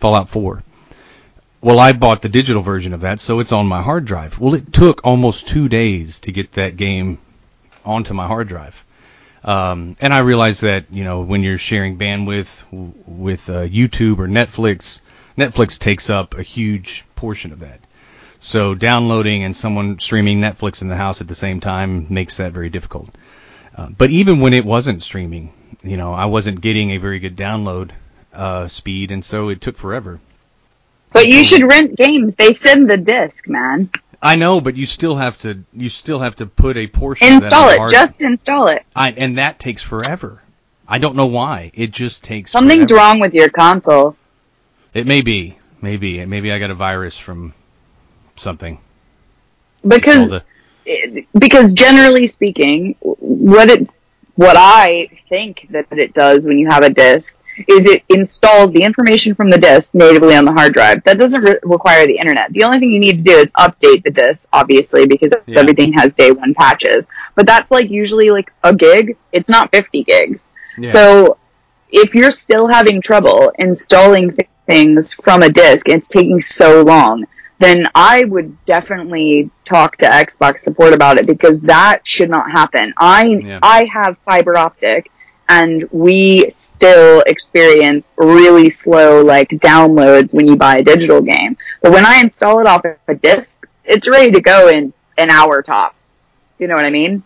[0.00, 0.62] Fallout 4.
[1.60, 4.38] Well, I bought the digital version of that, so it's on my hard drive.
[4.38, 7.18] Well, it took almost two days to get that game
[7.86, 8.84] onto my hard drive.
[9.44, 14.26] Um, and I realize that you know when you're sharing bandwidth with uh, YouTube or
[14.26, 15.00] Netflix,
[15.36, 17.80] Netflix takes up a huge portion of that.
[18.40, 22.52] So downloading and someone streaming Netflix in the house at the same time makes that
[22.52, 23.10] very difficult.
[23.76, 27.36] Uh, but even when it wasn't streaming, you know, I wasn't getting a very good
[27.36, 27.90] download
[28.32, 30.20] uh, speed, and so it took forever.
[31.12, 32.36] But you should rent games.
[32.36, 33.90] They send the disc, man.
[34.24, 37.68] I know, but you still have to you still have to put a portion Install
[37.68, 37.78] it.
[37.78, 38.82] hard- Just install it.
[38.96, 40.42] I, and that takes forever.
[40.88, 41.70] I don't know why.
[41.74, 42.94] It just takes Something's forever.
[43.06, 44.16] wrong with your console.
[44.94, 47.52] It may be, maybe, maybe I got a virus from
[48.36, 48.80] something.
[49.86, 50.32] Because
[51.36, 53.98] because generally speaking, what it's
[54.36, 57.38] what I think that it does when you have a disk
[57.68, 61.02] is it installs the information from the disk natively on the hard drive.
[61.04, 62.52] That doesn't re- require the internet.
[62.52, 65.60] The only thing you need to do is update the disk, obviously, because Yeah.
[65.60, 67.06] everything has day one patches.
[67.34, 69.16] But that's like usually like a gig.
[69.32, 70.42] It's not 50 gigs.
[70.78, 70.88] yeah.
[70.88, 71.36] So
[71.90, 76.82] if you're still having trouble installing th- things from a disk and it's taking so
[76.82, 77.24] long,
[77.60, 82.92] then I would definitely talk to Xbox support about it because that should not happen.
[82.98, 83.58] I Yeah.
[83.62, 85.10] I have fiber optic
[85.48, 91.56] and we still experience really slow like downloads when you buy a digital game.
[91.82, 95.62] But when I install it off a disk, it's ready to go in an hour
[95.62, 96.12] tops.
[96.58, 97.22] You know what I mean?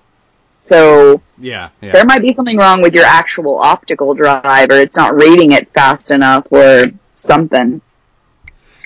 [0.59, 1.93] So yeah, yeah.
[1.93, 5.73] there might be something wrong with your actual optical drive or it's not reading it
[5.73, 6.81] fast enough or
[7.16, 7.81] something.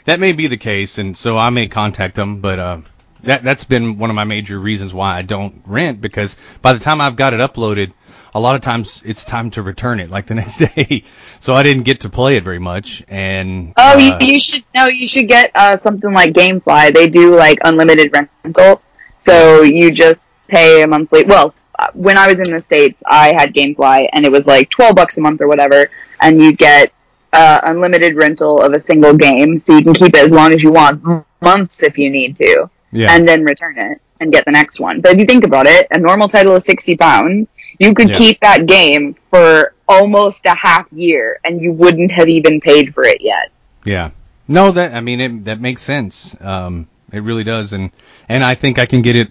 [0.05, 2.41] That may be the case, and so I may contact them.
[2.41, 2.81] But uh,
[3.23, 6.81] that that's been one of my major reasons why I don't rent because by the
[6.81, 7.93] time I've got it uploaded,
[8.35, 11.05] a lot of times it's time to return it like the next day.
[11.39, 13.03] so I didn't get to play it very much.
[13.09, 16.95] And Oh, uh, you, you should no, you should get uh, something like GameFly.
[16.95, 18.83] They do like unlimited rental,
[19.19, 21.25] so you just pay a monthly.
[21.25, 24.71] Well, uh, when I was in the states, I had GameFly, and it was like
[24.71, 26.93] twelve bucks a month or whatever, and you get
[27.33, 30.63] uh, unlimited rental of a single game, so you can keep it as long as
[30.63, 31.03] you want,
[31.41, 35.01] months if you need to, yeah, and then return it and get the next one.
[35.01, 37.49] But if you think about it, a normal title is sixty pounds.
[37.83, 38.15] You could Yeah.
[38.23, 43.05] keep that game for almost a half year, and you wouldn't have even paid for
[43.05, 43.51] it yet.
[43.85, 44.11] yeah.
[44.49, 46.37] No, that I mean it, that makes sense.
[46.41, 47.91] Um, it really does, and
[48.29, 49.29] and I think I can get it,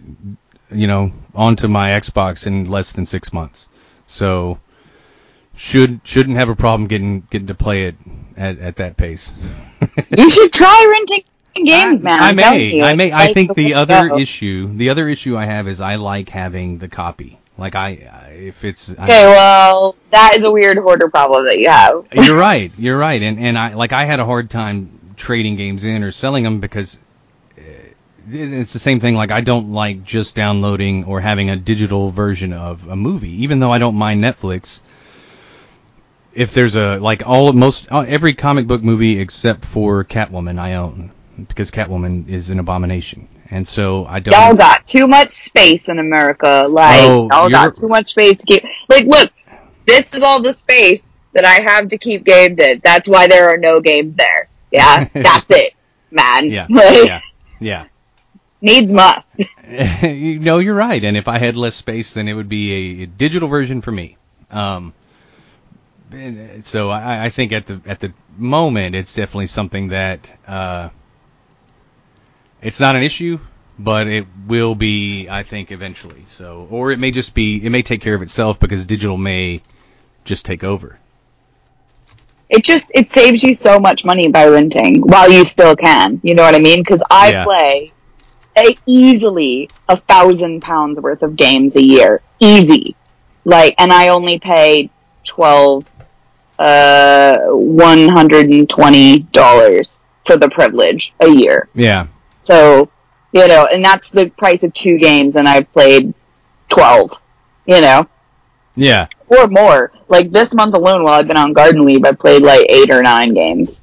[0.72, 3.68] you know, onto my Xbox in less than six months.
[4.08, 4.58] So
[5.56, 7.95] should shouldn't have a problem getting getting to play it
[8.38, 9.34] at, at that pace.
[10.18, 11.24] You should try renting
[11.66, 12.22] games, man.
[12.22, 12.76] I may.
[12.76, 13.12] you, I may.
[13.12, 16.78] I think way the other issue, the other issue I have is I like having
[16.78, 17.38] the copy.
[17.62, 18.89] Like I, I- if it's.
[18.97, 22.05] I- Okay, well, that is a weird hoarder problem that you have.
[22.14, 22.72] you're right.
[22.78, 23.22] You're right.
[23.22, 26.59] And and I like I had a hard time trading games in or selling them
[26.59, 26.97] because
[27.57, 27.62] uh,
[28.30, 29.14] it's the same thing.
[29.16, 33.59] Like I don't like just downloading or having a digital version of a movie, even
[33.59, 34.80] though I don't mind Netflix.
[36.34, 40.76] If there's a like all most uh, every comic book movie except for Catwoman I
[40.76, 41.12] own
[41.47, 44.34] because Catwoman is an abomination, and so I don't.
[44.34, 46.66] Y'all got too much space in America.
[46.70, 48.64] Like, Oh, y'all got too much space to keep.
[48.89, 49.32] Like, look,
[49.86, 52.82] this is all the space that I have to keep games in.
[52.84, 54.47] That's why there are no games there.
[54.72, 55.74] Yeah, that's it,
[56.10, 56.49] man.
[56.49, 57.22] Yeah, Like, yeah,
[57.60, 57.86] yeah.
[58.62, 59.43] Needs must.
[60.04, 61.04] you know, you're right.
[61.04, 63.91] And if I had less space, then it would be a, a digital version for
[63.91, 64.18] me.
[64.52, 64.93] Um,
[66.62, 70.89] so I, I think at the at the moment, it's definitely something that uh,
[72.62, 73.39] it's not an issue,
[73.80, 76.24] but it will be, I think, eventually.
[76.26, 79.62] So, or it may just be, it may take care of itself because digital may
[80.24, 80.99] just take over.
[82.49, 86.20] It just it saves you so much money by renting while you still can.
[86.22, 86.82] You know what I mean?
[86.82, 87.43] Because I Yeah.
[87.45, 87.93] play
[88.57, 92.97] a, easily a thousand pounds worth of games a year, easy.
[93.45, 94.91] Like, and I only pay
[95.26, 95.86] twelve,
[96.59, 101.70] uh, one hundred and twenty dollars for the privilege a year.
[101.74, 102.07] Yeah,
[102.41, 102.89] So,
[103.31, 106.13] you know, and that's the price of two games, and I've played
[106.67, 107.21] twelve.
[107.65, 108.07] You know,
[108.75, 109.93] yeah, or more.
[110.09, 113.01] Like this month alone, while I've been on garden leave, I played like eight or
[113.01, 113.81] nine games.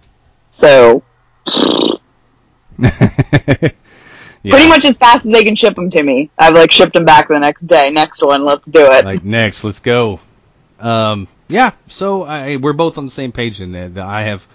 [0.52, 1.02] So
[2.78, 2.90] yeah.
[4.42, 7.06] pretty much as fast as they can ship them to me, I've like shipped them
[7.06, 7.90] back the next day.
[7.90, 9.04] Next one, let's do it.
[9.04, 10.20] like next let's go
[10.80, 14.46] um yeah so I, we're both on the same page in that that i have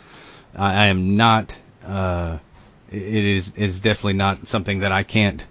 [0.56, 2.38] i, I am not uh
[2.94, 5.46] it is it is definitely not something that i can't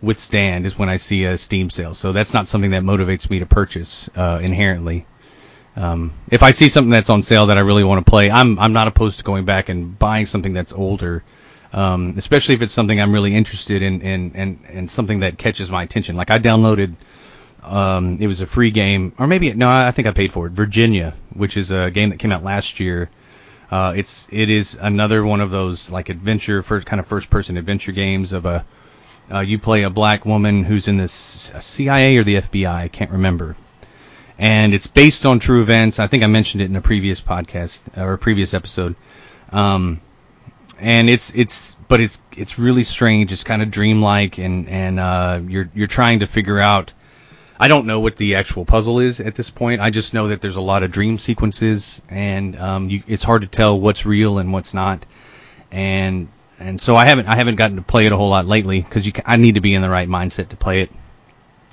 [0.00, 3.38] withstand is when i see a steam sale so that's not something that motivates me
[3.38, 5.06] to purchase uh inherently
[5.76, 8.58] um, if I see something that's on sale that I really want to play, I'm
[8.58, 11.24] I'm not opposed to going back and buying something that's older,
[11.72, 15.70] um, especially if it's something I'm really interested in and and and something that catches
[15.70, 16.16] my attention.
[16.16, 16.94] Like I downloaded
[17.62, 20.52] um, it was a free game, or maybe no, I think I paid for it.
[20.52, 23.08] Virginia, which is a game that came out last year.
[23.72, 27.56] Uh, it's it is another one of those like adventure, first kind of first person
[27.56, 28.66] adventure games of a.
[29.32, 33.12] Uh, you play a black woman who's in this CIA or the FBI, I can't
[33.12, 33.56] remember,
[34.36, 35.98] and it's based on true events.
[35.98, 38.94] I think I mentioned it in a previous podcast or a previous episode.
[39.52, 40.02] Um,
[40.78, 43.32] and it's it's but it's it's really strange.
[43.32, 46.92] It's kind of dreamlike, and and uh, you're you're trying to figure out.
[47.62, 49.80] I don't know what the actual puzzle is at this point.
[49.80, 53.42] I just know that there's a lot of dream sequences, and um, you, it's hard
[53.42, 55.06] to tell what's real and what's not.
[55.70, 56.26] And
[56.58, 59.08] and so I haven't I haven't gotten to play it a whole lot lately because
[59.24, 60.90] I need to be in the right mindset to play it.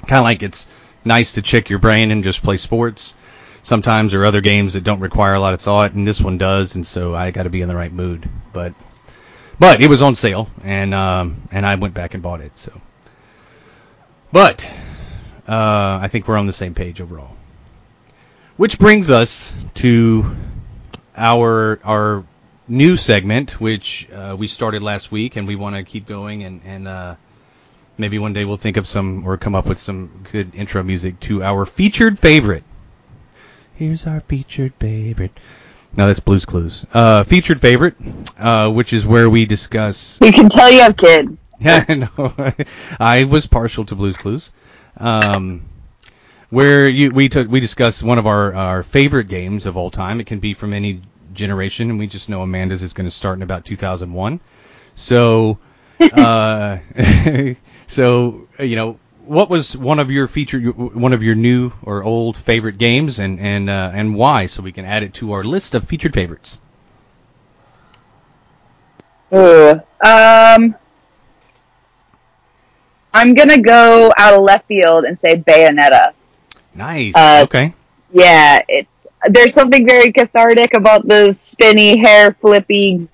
[0.01, 0.67] Kind of like it's
[1.03, 3.15] nice to check your brain and just play sports.
[3.63, 6.75] Sometimes are other games that don't require a lot of thought, and this one does,
[6.75, 8.29] and so I got to be in the right mood.
[8.53, 8.75] But
[9.57, 12.51] but it was on sale, and um, and I went back and bought it.
[12.59, 12.79] So,
[14.31, 14.71] but
[15.49, 17.35] uh, I think we're on the same page overall.
[18.55, 20.35] Which brings us to
[21.17, 22.23] our our
[22.67, 26.61] new segment, which uh, we started last week, and we want to keep going, and
[26.65, 27.15] and uh,
[27.97, 31.19] maybe one day we'll think of some or come up with some good intro music
[31.21, 32.63] to our featured favorite.
[33.73, 35.31] Here's our featured favorite.
[35.95, 36.85] No, that's Blue's Clues.
[36.93, 37.95] Uh, featured favorite,
[38.37, 41.41] uh, which is where we discuss You can tell you have kids.
[41.59, 42.53] yeah, I know.
[42.99, 44.51] I was partial to Blue's Clues.
[44.99, 45.63] Um,
[46.49, 50.19] where you we took we discussed one of our our favorite games of all time.
[50.19, 51.01] It can be from any
[51.33, 54.39] generation, and we just know Amanda's is going to start in about 2001.
[54.95, 55.59] So,
[56.01, 56.77] uh,
[57.87, 62.03] so uh, you know, what was one of your featured one of your new or
[62.03, 64.47] old favorite games, and and uh, and why?
[64.47, 66.57] So we can add it to our list of featured favorites.
[69.33, 69.79] Ooh.
[70.03, 70.75] Um,
[73.13, 76.13] I'm gonna go out of left field and say Bayonetta.
[76.75, 77.15] Nice.
[77.15, 77.73] Uh, okay.
[78.11, 78.87] Yeah, it.
[79.29, 83.07] There's something very cathartic about the spinny, hair flippy,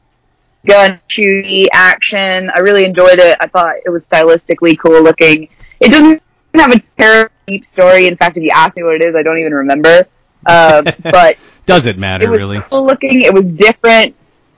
[0.67, 2.51] gun shooty action.
[2.53, 3.37] I really enjoyed it.
[3.39, 5.49] I thought it was stylistically cool looking.
[5.79, 6.21] It doesn't
[6.53, 8.07] have a terrible deep story.
[8.07, 10.07] In fact, if you ask me what it is, I don't even remember.
[10.45, 12.61] Uh, but Does it matter it was really?
[12.69, 13.21] cool looking.
[13.21, 14.15] It was different.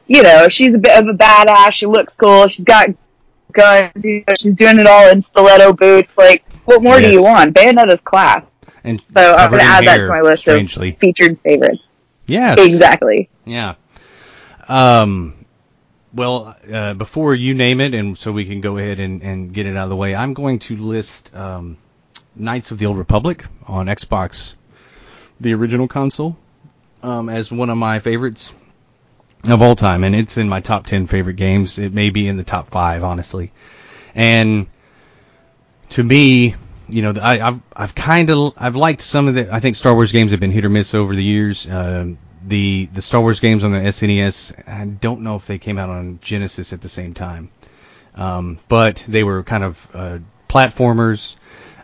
[0.07, 1.71] You know, she's a bit of a badass.
[1.71, 2.47] She looks cool.
[2.49, 2.89] She's got
[3.57, 3.91] guns.
[4.39, 6.17] She's doing it all in stiletto boots.
[6.17, 7.55] Like, what more do you want?
[7.55, 8.45] Bayonetta's class.
[8.83, 10.91] And So I'm going to add that to my list strangely.
[10.91, 11.83] of featured favorites.
[12.25, 12.57] Yes.
[12.59, 13.29] Exactly.
[13.45, 13.75] Yeah.
[14.67, 15.33] Um.
[16.13, 19.65] Well, uh, before you name it, and so we can go ahead and, and get
[19.65, 21.77] it out of the way, I'm going to list um,
[22.35, 24.55] Knights of the Old Republic on Xbox,
[25.39, 26.37] the original console,
[27.03, 28.51] um, as one of my favorites
[29.45, 31.77] of all time, and it's in my top ten favorite games.
[31.77, 33.51] It may be in the top five, honestly.
[34.15, 34.67] And
[35.89, 36.55] to me,
[36.89, 39.53] you know, I, I've I've kind of I've liked some of the.
[39.53, 41.67] I think Star Wars games have been hit or miss over the years.
[41.69, 45.77] Um, the the Star Wars games on the SNES, I don't know if they came
[45.77, 47.49] out on Genesis at the same time,
[48.15, 50.19] um, but they were kind of uh,
[50.49, 51.35] platformers.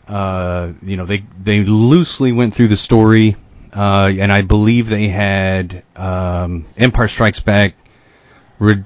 [0.07, 3.35] Uh, you know, they they loosely went through the story
[3.75, 7.75] uh, and I believe they had um, Empire Strikes Back,
[8.59, 8.83] Re-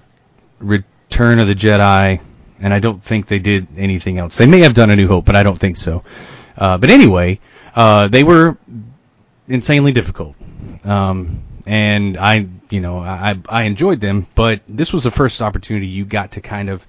[0.59, 2.21] Return of the Jedi,
[2.59, 4.37] and I don't think they did anything else.
[4.37, 6.03] They may have done A New Hope, but I don't think so.
[6.57, 7.39] Uh, but anyway,
[7.75, 8.57] uh, they were
[9.47, 10.35] insanely difficult.
[10.83, 15.87] Um, and I, you know, I, I enjoyed them, but this was the first opportunity
[15.87, 16.85] you got to kind of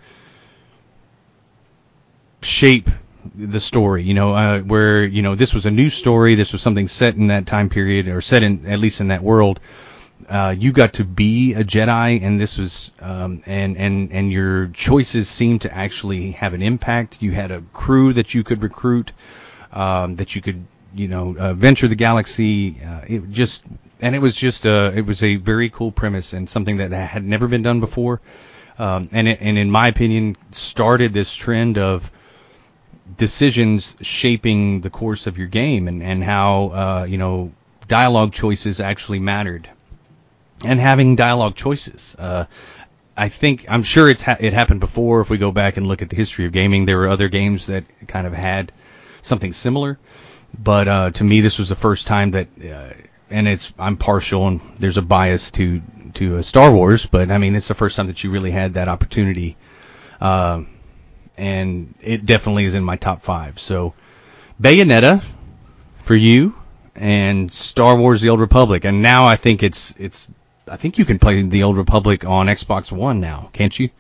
[2.43, 2.89] shape
[3.35, 6.63] the story, you know, uh, where, you know, this was a new story, this was
[6.63, 9.61] something set in that time period, or set in, at least in that world.
[10.29, 14.67] Uh, you got to be a Jedi, and this was, um, and, and, and your
[14.69, 17.23] choices seemed to actually have an impact.
[17.23, 19.13] You had a crew that you could recruit,
[19.73, 22.81] um, that you could, you know, uh, venture the galaxy.
[22.85, 23.65] Uh, it just,
[24.01, 27.25] and it was just, uh, it was a very cool premise and something that had
[27.25, 28.21] never been done before.
[28.79, 32.11] Um, and, it, and in my opinion, started this trend of,
[33.19, 37.53] decisions shaping the course of your game and, and how, uh, you know,
[37.87, 39.69] dialogue choices actually mattered.
[40.65, 42.17] And having dialogue choices.
[42.19, 42.47] Uh,
[43.17, 45.21] I think, I'm sure it's ha- it happened before.
[45.21, 47.67] If we go back and look at the history of gaming, there were other games
[47.67, 48.73] that kind of had
[49.21, 49.99] something similar.
[50.59, 52.95] But, uh, to me, this was the first time that, uh,
[53.31, 55.83] and it's, I'm partial and there's a bias to,
[56.15, 58.75] to uh, Star Wars, but I mean, it's the first time that you really had
[58.75, 59.57] that opportunity.
[60.21, 60.63] Uh,
[61.39, 63.59] and it definitely is in my top five.
[63.59, 63.95] So,
[64.61, 65.23] Bayonetta
[66.03, 66.55] for you,
[66.95, 70.29] and Star Wars: The Old Republic, and now I think it's it's
[70.69, 73.91] I think you can play The Old Republic on Xbox One now, can't you?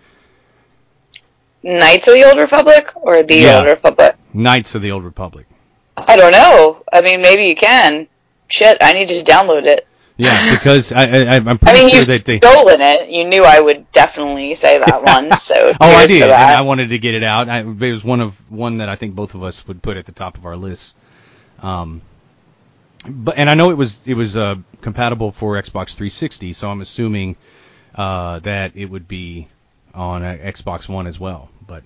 [1.62, 3.58] Knights of the Old Republic or the Yeah.
[3.58, 4.16] Old Republic?
[4.32, 5.46] Knights of the Old Republic.
[5.96, 6.84] I don't know.
[6.92, 8.06] I mean, maybe you can.
[8.46, 9.87] Shit, I need to download it.
[10.18, 12.38] Yeah, because I, I I'm I pretty mean, sure that they.
[12.40, 13.08] stolen it.
[13.10, 15.38] You knew I would definitely say that one.
[15.38, 16.22] So Oh, I did.
[16.30, 17.48] I wanted to get it out.
[17.48, 20.06] I, it was one of one that I think both of us would put at
[20.06, 20.96] the top of our list.
[21.60, 22.02] Um,
[23.08, 26.80] but and I know it was it was uh, compatible for Xbox 360, so I'm
[26.80, 27.36] assuming
[27.94, 29.48] uh, that it would be
[29.94, 31.48] on uh, Xbox One as well.
[31.66, 31.84] But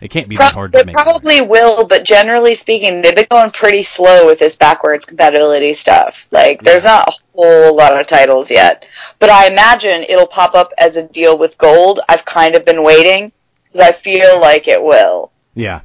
[0.00, 0.94] it can't be that Pro- hard to it make.
[0.96, 6.16] probably will, but generally speaking, they've been going pretty slow with this backwards compatibility stuff.
[6.30, 8.84] Like, there's not a whole lot of titles yet.
[9.20, 12.00] But I imagine it'll pop up as a deal with gold.
[12.08, 13.30] I've kind of been waiting
[13.64, 15.30] because I feel like it will.
[15.54, 15.82] Yeah.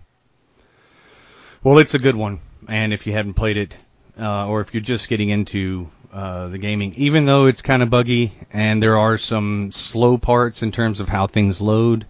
[1.64, 3.78] Well, it's a good one, and if you haven't played it,
[4.20, 7.90] uh, or if you're just getting into uh, the gaming, even though it's kind of
[7.90, 12.06] buggy and there are some slow parts in terms of how things load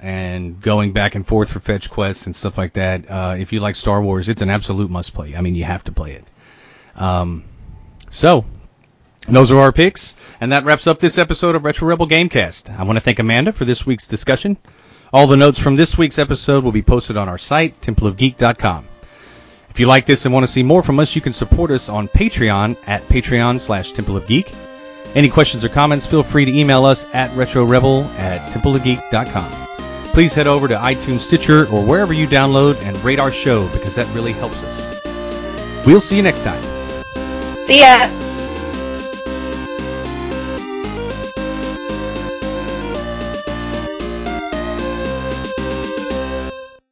[0.00, 3.60] and going back and forth for fetch quests and stuff like that, uh, if you
[3.60, 5.34] like Star Wars, it's an absolute must play.
[5.34, 6.24] I mean, you have to play it.
[6.94, 7.44] Um,
[8.10, 8.44] so,
[9.28, 12.76] those are our picks, and that wraps up this episode of Retro Rebel Gamecast.
[12.76, 14.56] I want to thank Amanda for this week's discussion.
[15.12, 18.86] All the notes from this week's episode will be posted on our site, templeofgeek.com.
[19.70, 21.88] If you like this and want to see more from us, you can support us
[21.88, 24.54] on Patreon at patreon slash templeofgeek.
[25.14, 29.50] Any questions or comments, feel free to email us at retrorebel at templeofgeek.com.
[30.12, 33.94] Please head over to iTunes, Stitcher, or wherever you download and rate our show because
[33.94, 35.86] that really helps us.
[35.86, 36.62] We'll see you next time.
[37.66, 38.31] See ya!